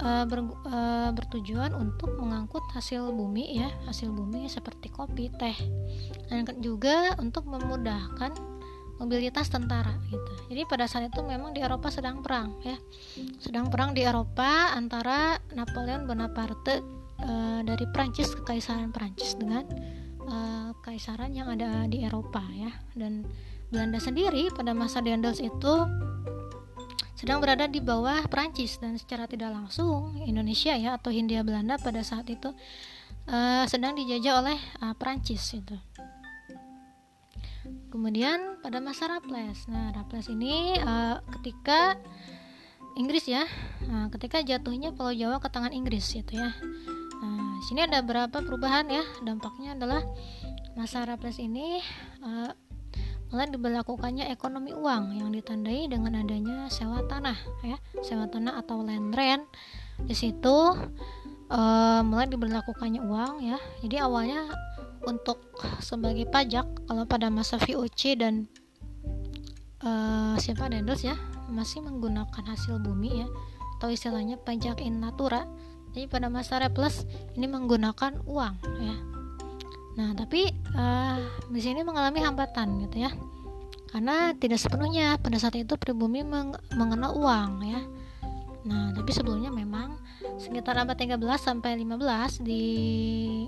uh, 0.01 0.23
ber, 0.29 0.45
uh, 0.69 1.09
bertujuan 1.11 1.73
untuk 1.75 2.13
mengangkut 2.17 2.63
hasil 2.71 3.09
bumi 3.11 3.59
ya 3.59 3.69
hasil 3.89 4.13
bumi 4.13 4.47
seperti 4.47 4.87
kopi 4.93 5.33
teh 5.35 5.57
dan 6.29 6.45
juga 6.61 7.17
untuk 7.19 7.49
memudahkan 7.49 8.51
mobilitas 9.01 9.49
tentara 9.49 9.97
gitu. 10.13 10.31
Jadi 10.53 10.61
pada 10.69 10.85
saat 10.85 11.09
itu 11.09 11.25
memang 11.25 11.57
di 11.57 11.65
Eropa 11.65 11.89
sedang 11.89 12.21
perang 12.21 12.61
ya. 12.61 12.77
Sedang 13.41 13.73
perang 13.73 13.97
di 13.97 14.05
Eropa 14.05 14.77
antara 14.77 15.41
Napoleon 15.57 16.05
Bonaparte 16.05 16.85
uh, 17.25 17.65
dari 17.65 17.89
Prancis 17.89 18.29
kekaisaran 18.37 18.93
Prancis 18.93 19.33
dengan 19.33 19.65
uh, 20.81 20.83
kaisaran 20.83 21.37
yang 21.37 21.45
ada 21.53 21.85
di 21.85 22.01
Eropa 22.01 22.41
ya. 22.57 22.73
Dan 22.97 23.29
Belanda 23.69 24.01
sendiri 24.01 24.49
pada 24.49 24.73
masa 24.73 24.99
Dendels 24.99 25.37
itu 25.37 25.73
sedang 27.13 27.37
berada 27.37 27.69
di 27.69 27.77
bawah 27.77 28.25
Prancis 28.25 28.81
dan 28.81 28.97
secara 28.97 29.29
tidak 29.29 29.53
langsung 29.53 30.17
Indonesia 30.25 30.73
ya 30.73 30.97
atau 30.97 31.13
Hindia 31.13 31.45
Belanda 31.45 31.77
pada 31.77 32.01
saat 32.01 32.25
itu 32.33 32.49
uh, 33.29 33.63
sedang 33.69 33.93
dijajah 33.93 34.41
oleh 34.41 34.57
uh, 34.81 34.97
Prancis 34.97 35.53
itu. 35.53 35.77
Kemudian 37.93 38.57
pada 38.65 38.81
masa 38.81 39.05
Raples. 39.05 39.69
Nah, 39.69 39.93
Raples 39.93 40.33
ini 40.33 40.73
uh, 40.81 41.21
ketika 41.39 41.93
Inggris 42.97 43.29
ya. 43.29 43.45
Nah, 43.85 44.09
ketika 44.09 44.41
jatuhnya 44.41 44.91
Pulau 44.91 45.13
Jawa 45.13 45.37
ke 45.37 45.47
tangan 45.47 45.71
Inggris 45.71 46.09
gitu 46.09 46.35
ya. 46.35 46.51
Nah, 47.21 47.61
sini 47.69 47.85
ada 47.85 48.01
beberapa 48.01 48.41
perubahan 48.41 48.89
ya. 48.89 49.05
Dampaknya 49.21 49.77
adalah 49.77 50.01
masa 50.75 51.03
Raples 51.03 51.37
ini 51.41 51.79
uh, 52.23 52.51
mulai 53.31 53.47
diberlakukannya 53.47 54.27
ekonomi 54.27 54.75
uang 54.75 55.15
yang 55.15 55.31
ditandai 55.31 55.87
dengan 55.87 56.19
adanya 56.19 56.67
sewa 56.67 56.99
tanah 57.07 57.35
ya, 57.63 57.79
sewa 58.03 58.27
tanah 58.27 58.59
atau 58.59 58.83
land 58.83 59.15
rent. 59.15 59.43
Di 60.03 60.15
situ 60.15 60.57
uh, 61.51 62.01
mulai 62.03 62.27
diberlakukannya 62.27 62.99
uang 63.03 63.33
ya. 63.43 63.59
Jadi 63.79 63.95
awalnya 64.03 64.51
untuk 65.07 65.41
sebagai 65.81 66.29
pajak 66.29 66.67
kalau 66.85 67.03
pada 67.09 67.31
masa 67.33 67.57
VOC 67.57 68.21
dan 68.21 68.45
uh, 69.81 70.37
siapa 70.37 70.69
Dendels 70.69 71.01
ya 71.01 71.17
masih 71.49 71.83
menggunakan 71.83 72.43
hasil 72.47 72.79
bumi 72.79 73.25
ya 73.25 73.27
atau 73.77 73.89
istilahnya 73.89 74.37
pajak 74.37 74.79
in 74.79 75.01
natura 75.01 75.49
jadi 75.91 76.07
pada 76.07 76.31
masa 76.31 76.61
Reples 76.61 77.03
ini 77.35 77.49
menggunakan 77.49 78.23
uang 78.23 78.55
ya 78.79 78.95
nah 79.91 80.15
tapi 80.15 80.47
uh, 80.75 81.19
di 81.51 81.59
sini 81.59 81.83
mengalami 81.83 82.23
hambatan 82.23 82.87
gitu 82.87 83.03
ya. 83.03 83.11
Karena 83.91 84.31
tidak 84.39 84.55
sepenuhnya 84.55 85.19
pada 85.19 85.35
saat 85.35 85.59
itu 85.59 85.75
pribumi 85.75 86.23
meng 86.23 86.55
mengenal 86.79 87.11
uang 87.19 87.51
ya. 87.67 87.83
Nah, 88.61 88.93
tapi 88.93 89.09
sebelumnya 89.09 89.49
memang 89.49 89.97
sekitar 90.37 90.77
abad 90.77 90.93
13 90.93 91.17
sampai 91.41 91.81
15 91.81 92.45
di 92.45 92.63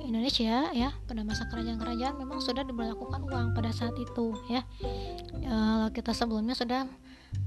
Indonesia 0.09 0.73
ya, 0.73 0.89
pada 1.05 1.21
masa 1.21 1.45
kerajaan-kerajaan 1.47 2.17
memang 2.17 2.41
sudah 2.41 2.65
diberlakukan 2.65 3.21
uang 3.29 3.53
pada 3.53 3.69
saat 3.69 3.93
itu 3.95 4.33
ya. 4.49 4.65
E, 5.37 5.55
kita 5.93 6.17
sebelumnya 6.17 6.57
sudah 6.57 6.89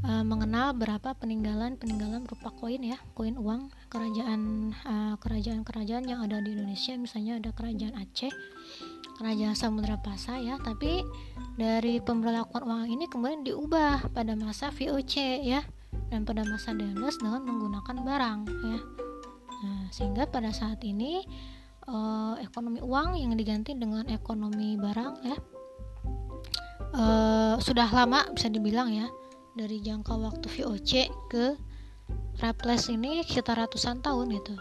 e, 0.06 0.10
mengenal 0.22 0.78
berapa 0.78 1.18
peninggalan-peninggalan 1.18 2.22
berupa 2.22 2.54
koin 2.54 2.86
ya, 2.86 3.02
koin 3.18 3.34
uang 3.34 3.74
kerajaan 3.90 4.70
eh, 4.74 5.14
kerajaan-kerajaan 5.18 6.04
yang 6.06 6.20
ada 6.22 6.42
di 6.42 6.52
Indonesia, 6.52 6.94
misalnya 6.98 7.38
ada 7.40 7.50
kerajaan 7.54 7.96
Aceh, 7.96 8.30
kerajaan 9.16 9.56
Samudra 9.56 9.96
Pasa 9.96 10.36
ya, 10.36 10.60
tapi 10.60 11.00
dari 11.56 11.98
pemberlakuan 12.04 12.62
uang 12.68 12.86
ini 12.92 13.08
kemudian 13.08 13.42
diubah 13.42 14.12
pada 14.12 14.36
masa 14.36 14.68
VOC 14.68 15.44
ya 15.44 15.64
dan 16.12 16.28
pada 16.28 16.44
masa 16.44 16.76
Dendels 16.76 17.16
dengan 17.16 17.42
menggunakan 17.48 17.96
barang 18.04 18.40
ya. 18.46 18.80
Nah, 19.56 19.84
sehingga 19.88 20.28
pada 20.28 20.52
saat 20.52 20.84
ini 20.84 21.24
eh, 21.88 22.34
ekonomi 22.44 22.84
uang 22.84 23.16
yang 23.16 23.32
diganti 23.34 23.72
dengan 23.72 24.04
ekonomi 24.12 24.76
barang 24.76 25.14
ya 25.24 25.36
eh, 26.92 27.54
sudah 27.56 27.88
lama 27.88 28.26
bisa 28.36 28.52
dibilang 28.52 28.92
ya 28.92 29.08
dari 29.56 29.80
jangka 29.80 30.12
waktu 30.12 30.46
VOC 30.52 30.92
ke 31.32 31.56
Raples 32.36 32.92
ini 32.92 33.24
sekitar 33.24 33.56
ratusan 33.56 34.04
tahun 34.04 34.28
itu 34.36 34.52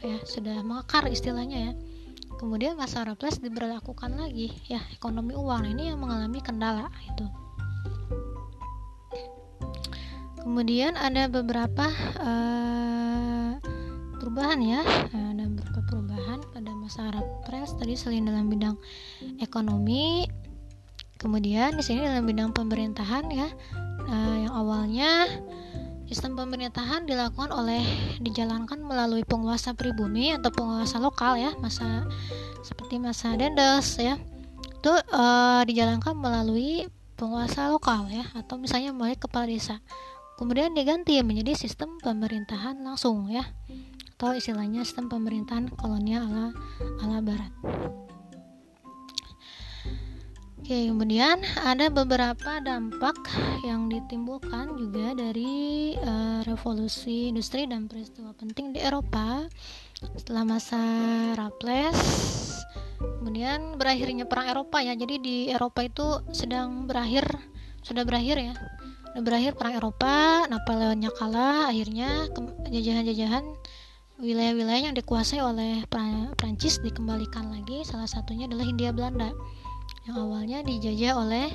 ya 0.00 0.16
sudah 0.24 0.64
mengakar 0.64 1.04
istilahnya 1.12 1.58
ya 1.70 1.72
kemudian 2.38 2.78
masa 2.78 3.02
Raples 3.02 3.42
diberlakukan 3.42 4.14
lagi 4.14 4.54
ya 4.70 4.78
ekonomi 4.94 5.34
uang. 5.34 5.68
Ini 5.74 5.92
yang 5.92 5.98
mengalami 5.98 6.38
kendala 6.40 6.88
itu 7.10 7.26
kemudian 10.48 10.96
ada 10.96 11.28
beberapa 11.28 11.92
uh, 12.24 13.52
perubahan 14.16 14.56
ya. 14.64 14.80
Ada 15.12 15.44
beberapa 15.44 15.80
perubahan 15.84 16.40
pada 16.56 16.72
masa 16.72 17.12
Arab 17.12 17.26
Press 17.44 17.76
tadi 17.76 17.92
selain 17.92 18.24
dalam 18.24 18.48
bidang 18.48 18.80
ekonomi 19.44 20.24
kemudian 21.20 21.76
di 21.76 21.84
sini 21.84 22.00
dalam 22.00 22.24
bidang 22.24 22.56
pemerintahan 22.56 23.28
ya. 23.28 23.48
Uh, 24.08 24.48
yang 24.48 24.54
awalnya 24.56 25.28
sistem 26.08 26.40
pemerintahan 26.40 27.04
dilakukan 27.04 27.52
oleh 27.52 27.84
dijalankan 28.18 28.80
melalui 28.80 29.22
penguasa 29.28 29.76
pribumi 29.76 30.32
atau 30.32 30.48
penguasa 30.48 30.96
lokal 30.96 31.36
ya 31.36 31.52
masa 31.60 32.08
seperti 32.64 32.96
masa 32.96 33.36
Dendels 33.36 34.00
ya. 34.00 34.16
Itu 34.80 34.90
uh, 34.90 35.62
dijalankan 35.68 36.16
melalui 36.16 36.88
penguasa 37.20 37.68
lokal 37.68 38.08
ya 38.08 38.24
atau 38.32 38.56
misalnya 38.56 38.96
melalui 38.96 39.20
kepala 39.20 39.46
desa. 39.46 39.84
Kemudian 40.40 40.72
diganti 40.72 41.20
menjadi 41.20 41.52
sistem 41.52 42.00
pemerintahan 42.00 42.80
langsung 42.80 43.28
ya 43.28 43.44
atau 44.18 44.34
istilahnya 44.34 44.82
sistem 44.82 45.06
pemerintahan 45.06 45.70
kolonial 45.78 46.26
ala 46.26 46.50
ala 47.06 47.22
barat 47.22 47.54
Oke, 50.68 50.84
kemudian 50.84 51.40
ada 51.64 51.88
beberapa 51.88 52.60
dampak 52.60 53.16
yang 53.64 53.88
ditimbulkan 53.88 54.76
juga 54.76 55.16
dari 55.16 55.96
uh, 55.96 56.44
revolusi 56.44 57.32
industri 57.32 57.64
dan 57.64 57.88
peristiwa 57.88 58.36
penting 58.36 58.76
di 58.76 58.84
Eropa 58.84 59.48
setelah 60.20 60.44
masa 60.44 60.76
Raples. 61.40 61.96
Kemudian 63.00 63.80
berakhirnya 63.80 64.28
perang 64.28 64.52
Eropa 64.52 64.84
ya. 64.84 64.92
Jadi 64.92 65.16
di 65.16 65.36
Eropa 65.48 65.88
itu 65.88 66.20
sedang 66.36 66.84
berakhir, 66.84 67.24
sudah 67.80 68.04
berakhir 68.04 68.36
ya. 68.36 68.52
Sudah 69.16 69.24
berakhir 69.24 69.56
perang 69.56 69.72
Eropa, 69.72 70.44
Napoleonnya 70.52 71.08
kalah, 71.16 71.72
akhirnya 71.72 72.28
jajahan-jajahan 72.68 73.56
wilayah-wilayah 74.20 74.92
yang 74.92 74.96
dikuasai 75.00 75.40
oleh 75.40 75.88
Prancis 76.36 76.84
dikembalikan 76.84 77.48
lagi. 77.48 77.88
Salah 77.88 78.04
satunya 78.04 78.44
adalah 78.44 78.68
Hindia 78.68 78.92
Belanda 78.92 79.32
yang 80.08 80.24
awalnya 80.24 80.64
dijajah 80.64 81.20
oleh 81.20 81.52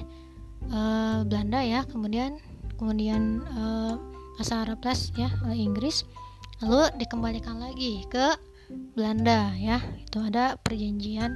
uh, 0.70 1.26
Belanda 1.26 1.66
ya 1.66 1.82
kemudian 1.89 2.38
kemudian 2.78 3.42
uh, 3.50 3.98
masa 4.38 4.62
Repres 4.70 5.10
ya 5.18 5.34
oleh 5.42 5.58
Inggris. 5.58 6.06
Lalu 6.62 7.02
dikembalikan 7.02 7.58
lagi 7.58 8.06
ke 8.06 8.38
Belanda 8.94 9.58
ya 9.58 9.82
itu 9.98 10.22
ada 10.22 10.54
perjanjian 10.62 11.34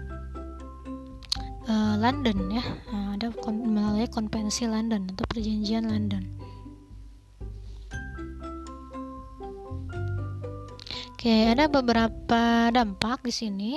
uh, 1.65 1.97
London 1.97 2.37
ya 2.53 2.63
nah, 2.93 3.17
ada 3.17 3.33
kon 3.33 3.65
melalui 3.65 4.05
konvensi 4.05 4.69
London 4.69 5.09
atau 5.09 5.25
perjanjian 5.25 5.89
London. 5.89 6.21
Oke 11.17 11.49
ada 11.49 11.65
beberapa 11.65 12.69
dampak 12.69 13.25
di 13.25 13.33
sini. 13.33 13.73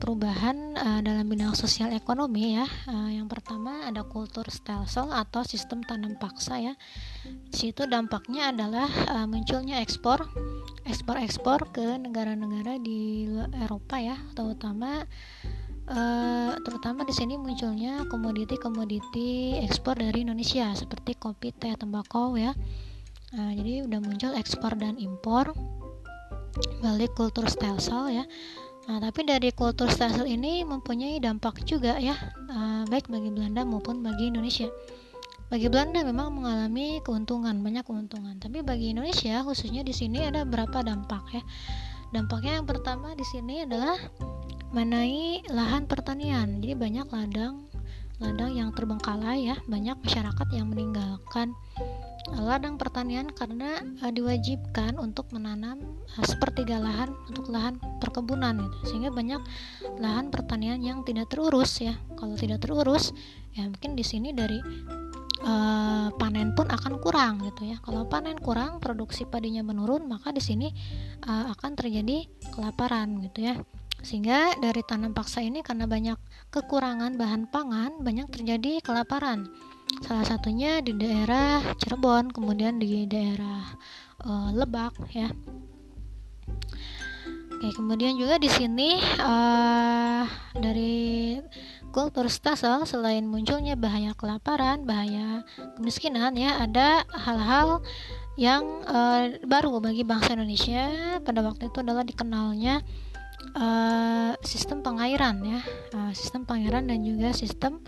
Perubahan 0.00 0.69
uh, 0.80 1.00
dalam 1.04 1.28
bidang 1.28 1.52
sosial 1.52 1.92
ekonomi 1.92 2.56
ya. 2.56 2.66
Uh, 2.88 3.12
yang 3.12 3.28
pertama 3.28 3.86
ada 3.86 4.02
kultur 4.02 4.48
stelsel 4.48 5.12
atau 5.12 5.44
sistem 5.44 5.84
tanam 5.84 6.16
paksa 6.16 6.58
ya. 6.58 6.74
Situ 7.52 7.84
dampaknya 7.86 8.50
adalah 8.50 8.88
uh, 9.12 9.26
munculnya 9.28 9.84
ekspor 9.84 10.24
ekspor-ekspor 10.88 11.70
ke 11.70 12.00
negara-negara 12.00 12.80
di 12.80 13.28
Eropa 13.62 14.00
ya, 14.02 14.16
terutama 14.34 15.04
uh, 15.86 16.52
terutama 16.66 17.06
di 17.06 17.14
sini 17.14 17.38
munculnya 17.38 18.08
komoditi-komoditi 18.10 19.60
ekspor 19.62 20.00
dari 20.00 20.26
Indonesia 20.26 20.72
seperti 20.74 21.14
kopi, 21.14 21.54
teh, 21.54 21.76
tembakau 21.78 22.34
ya. 22.34 22.56
Uh, 23.30 23.52
jadi 23.54 23.86
udah 23.86 24.00
muncul 24.02 24.32
ekspor 24.34 24.74
dan 24.74 24.98
impor 24.98 25.54
balik 26.82 27.14
kultur 27.14 27.46
stelsel 27.46 28.10
ya 28.10 28.24
Nah, 28.88 28.98
tapi 29.02 29.28
dari 29.28 29.52
kultur 29.52 29.92
stelsel 29.92 30.24
ini 30.24 30.64
mempunyai 30.64 31.20
dampak 31.20 31.60
juga 31.68 32.00
ya, 32.00 32.16
uh, 32.48 32.88
baik 32.88 33.12
bagi 33.12 33.28
Belanda 33.28 33.66
maupun 33.66 34.00
bagi 34.00 34.32
Indonesia. 34.32 34.70
Bagi 35.50 35.66
Belanda 35.66 36.06
memang 36.06 36.30
mengalami 36.30 37.02
keuntungan, 37.02 37.58
banyak 37.60 37.82
keuntungan. 37.82 38.38
Tapi 38.38 38.62
bagi 38.62 38.94
Indonesia 38.94 39.42
khususnya 39.42 39.82
di 39.82 39.90
sini 39.90 40.22
ada 40.22 40.46
berapa 40.46 40.80
dampak 40.80 41.24
ya. 41.34 41.42
Dampaknya 42.14 42.62
yang 42.62 42.66
pertama 42.66 43.12
di 43.18 43.26
sini 43.26 43.66
adalah 43.66 43.98
mengenai 44.70 45.42
lahan 45.50 45.90
pertanian. 45.90 46.62
Jadi 46.62 46.74
banyak 46.78 47.06
ladang 47.10 47.66
ladang 48.20 48.52
yang 48.52 48.70
terbengkalai 48.76 49.48
ya, 49.48 49.56
banyak 49.64 49.96
masyarakat 50.04 50.48
yang 50.52 50.68
meninggalkan 50.68 51.56
ladang 52.28 52.76
pertanian 52.76 53.32
karena 53.32 53.80
uh, 54.04 54.12
diwajibkan 54.12 55.00
untuk 55.00 55.32
menanam 55.32 55.80
uh, 56.18 56.26
sepertiga 56.28 56.76
lahan 56.76 57.16
untuk 57.32 57.48
lahan 57.48 57.80
perkebunan 57.98 58.60
gitu. 58.60 58.76
Sehingga 58.92 59.10
banyak 59.10 59.40
lahan 59.96 60.28
pertanian 60.28 60.84
yang 60.84 61.00
tidak 61.06 61.32
terurus 61.32 61.80
ya. 61.80 61.96
Kalau 62.20 62.36
tidak 62.36 62.60
terurus 62.60 63.16
ya 63.56 63.66
mungkin 63.66 63.96
di 63.96 64.04
sini 64.04 64.30
dari 64.36 64.60
uh, 65.42 66.12
panen 66.14 66.52
pun 66.52 66.68
akan 66.68 67.00
kurang 67.00 67.40
gitu 67.48 67.72
ya. 67.72 67.80
Kalau 67.80 68.04
panen 68.06 68.36
kurang 68.36 68.78
produksi 68.78 69.24
padinya 69.24 69.64
menurun 69.64 70.04
maka 70.04 70.30
di 70.30 70.42
sini 70.44 70.68
uh, 71.24 71.48
akan 71.56 71.72
terjadi 71.72 72.28
kelaparan 72.52 73.24
gitu 73.24 73.48
ya. 73.48 73.56
Sehingga 74.00 74.56
dari 74.56 74.80
tanam 74.80 75.12
paksa 75.12 75.44
ini 75.44 75.60
karena 75.60 75.84
banyak 75.84 76.16
kekurangan 76.48 77.20
bahan 77.20 77.52
pangan 77.52 78.00
banyak 78.00 78.32
terjadi 78.32 78.80
kelaparan 78.80 79.44
salah 80.04 80.26
satunya 80.26 80.78
di 80.80 80.94
daerah 80.94 81.60
Cirebon 81.78 82.30
kemudian 82.30 82.78
di 82.78 83.04
daerah 83.10 83.76
uh, 84.24 84.50
Lebak 84.54 84.94
ya. 85.10 85.28
Oke, 87.60 87.76
kemudian 87.76 88.16
juga 88.16 88.40
di 88.40 88.48
sini 88.48 88.96
uh, 89.20 90.24
dari 90.56 91.36
kultur 91.92 92.30
stasel 92.32 92.88
selain 92.88 93.28
munculnya 93.28 93.76
bahaya 93.76 94.16
kelaparan, 94.16 94.88
bahaya 94.88 95.44
kemiskinan 95.76 96.40
ya, 96.40 96.56
ada 96.56 97.04
hal-hal 97.12 97.84
yang 98.40 98.64
uh, 98.88 99.36
baru 99.44 99.76
bagi 99.76 100.08
bangsa 100.08 100.32
Indonesia 100.32 100.88
pada 101.20 101.44
waktu 101.44 101.68
itu 101.68 101.84
adalah 101.84 102.00
dikenalnya 102.00 102.80
uh, 103.52 104.32
sistem 104.40 104.80
pengairan 104.80 105.44
ya, 105.44 105.60
uh, 105.92 106.12
sistem 106.16 106.48
pengairan 106.48 106.88
dan 106.88 107.04
juga 107.04 107.36
sistem 107.36 107.84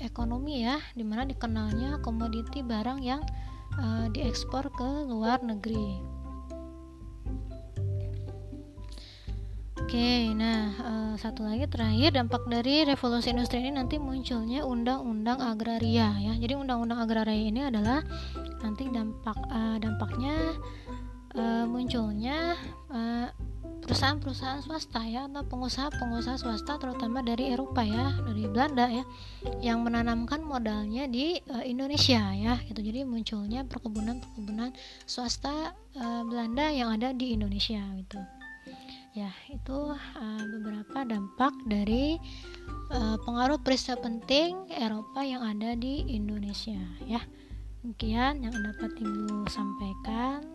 ekonomi 0.00 0.64
ya 0.64 0.76
di 0.92 1.04
mana 1.04 1.24
dikenalnya 1.24 2.04
komoditi 2.04 2.60
barang 2.60 3.00
yang 3.00 3.24
uh, 3.80 4.06
diekspor 4.12 4.68
ke 4.74 4.88
luar 5.08 5.40
negeri 5.40 6.20
Oke, 9.90 10.30
nah 10.38 10.70
uh, 10.86 11.12
satu 11.18 11.42
lagi 11.42 11.66
terakhir 11.66 12.14
dampak 12.14 12.46
dari 12.46 12.86
revolusi 12.86 13.34
industri 13.34 13.58
ini 13.58 13.74
nanti 13.74 13.98
munculnya 13.98 14.62
undang-undang 14.62 15.42
agraria 15.42 16.14
ya. 16.14 16.38
Jadi 16.38 16.54
undang-undang 16.54 17.02
agraria 17.02 17.50
ini 17.50 17.66
adalah 17.66 17.98
nanti 18.62 18.86
dampak 18.86 19.34
uh, 19.50 19.82
dampaknya 19.82 20.54
uh, 21.34 21.66
munculnya 21.66 22.54
uh, 22.86 23.34
perusahaan-perusahaan 23.90 24.62
swasta 24.62 25.02
ya 25.02 25.26
atau 25.26 25.42
pengusaha-pengusaha 25.50 26.38
swasta 26.38 26.78
terutama 26.78 27.26
dari 27.26 27.50
Eropa 27.50 27.82
ya 27.82 28.14
dari 28.22 28.46
Belanda 28.46 28.86
ya 28.86 29.02
yang 29.58 29.82
menanamkan 29.82 30.46
modalnya 30.46 31.10
di 31.10 31.42
uh, 31.50 31.66
Indonesia 31.66 32.22
ya 32.30 32.54
itu 32.70 32.78
jadi 32.78 33.02
munculnya 33.02 33.66
perkebunan-perkebunan 33.66 34.70
swasta 35.10 35.74
uh, 35.98 36.22
Belanda 36.22 36.70
yang 36.70 36.94
ada 36.94 37.10
di 37.10 37.34
Indonesia 37.34 37.82
gitu. 37.98 38.22
Ya 39.10 39.34
itu 39.50 39.78
uh, 39.98 40.42
beberapa 40.54 41.02
dampak 41.02 41.50
dari 41.66 42.14
uh, 42.94 43.18
pengaruh 43.26 43.58
peristiwa 43.58 43.98
penting 43.98 44.70
Eropa 44.70 45.26
yang 45.26 45.42
ada 45.42 45.74
di 45.74 46.06
Indonesia 46.14 46.78
ya. 47.10 47.18
Demikian 47.82 48.46
yang 48.46 48.54
dapat 48.54 48.94
ibu 49.02 49.50
sampaikan 49.50 50.46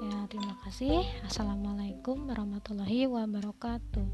Ya, 0.00 0.24
terima 0.32 0.56
kasih. 0.64 1.04
Assalamualaikum 1.28 2.24
warahmatullahi 2.32 3.04
wabarakatuh. 3.04 4.08